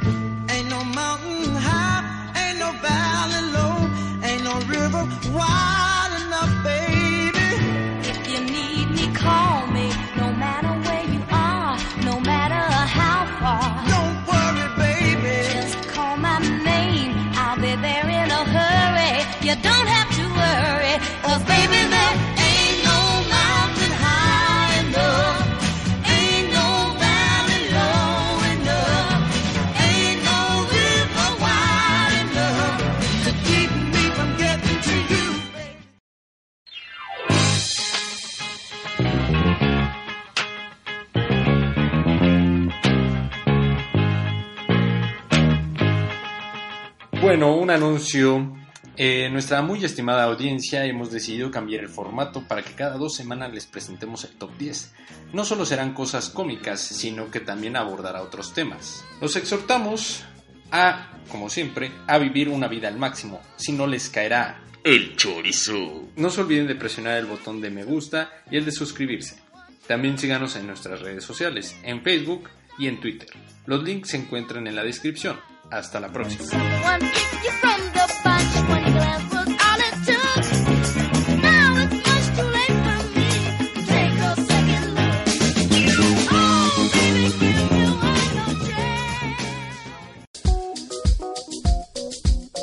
Bueno, 47.35 47.57
un 47.57 47.69
anuncio. 47.69 48.57
Eh, 48.97 49.29
nuestra 49.29 49.61
muy 49.61 49.85
estimada 49.85 50.23
audiencia 50.23 50.85
hemos 50.85 51.11
decidido 51.11 51.51
cambiar 51.51 51.83
el 51.83 51.89
formato 51.89 52.47
para 52.47 52.63
que 52.63 52.75
cada 52.75 52.97
dos 52.97 53.17
semanas 53.17 53.53
les 53.53 53.67
presentemos 53.67 54.23
el 54.23 54.37
top 54.37 54.57
10. 54.57 54.95
No 55.33 55.45
solo 55.45 55.67
serán 55.67 55.95
cosas 55.95 56.29
cómicas, 56.29 56.79
sino 56.79 57.33
que 57.33 57.41
también 57.41 57.75
abordará 57.75 58.23
otros 58.23 58.55
temas. 58.55 59.05
Los 59.21 59.35
exhortamos 59.35 60.23
a, 60.71 61.11
como 61.29 61.51
siempre, 61.51 61.91
a 62.07 62.19
vivir 62.19 62.49
una 62.49 62.69
vida 62.69 62.87
al 62.87 62.99
máximo, 62.99 63.41
si 63.57 63.73
no 63.73 63.89
les 63.89 64.11
caerá. 64.11 64.63
El 64.85 65.17
chorizo. 65.17 66.11
No 66.15 66.31
se 66.31 66.41
olviden 66.41 66.69
de 66.69 66.77
presionar 66.77 67.19
el 67.19 67.27
botón 67.27 67.61
de 67.61 67.71
me 67.71 67.83
gusta 67.83 68.31
y 68.49 68.59
el 68.59 68.65
de 68.65 68.71
suscribirse. 68.71 69.41
También 69.89 70.19
síganos 70.19 70.55
en 70.55 70.69
nuestras 70.69 71.01
redes 71.01 71.25
sociales, 71.25 71.77
en 71.83 72.01
Facebook 72.05 72.49
y 72.79 72.87
en 72.87 73.01
Twitter. 73.01 73.31
Los 73.67 73.83
links 73.83 74.11
se 74.11 74.19
encuentran 74.19 74.69
en 74.69 74.77
la 74.77 74.85
descripción. 74.85 75.37
Hasta 75.71 76.01
la 76.01 76.09
próxima. 76.09 76.45
Oh. 76.53 77.15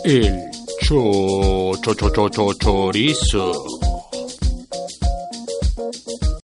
El 0.03 0.49
cho 0.81 1.71
cho 1.83 1.93
cho 1.93 2.29
cho 2.29 2.53
chorizo. 2.53 3.80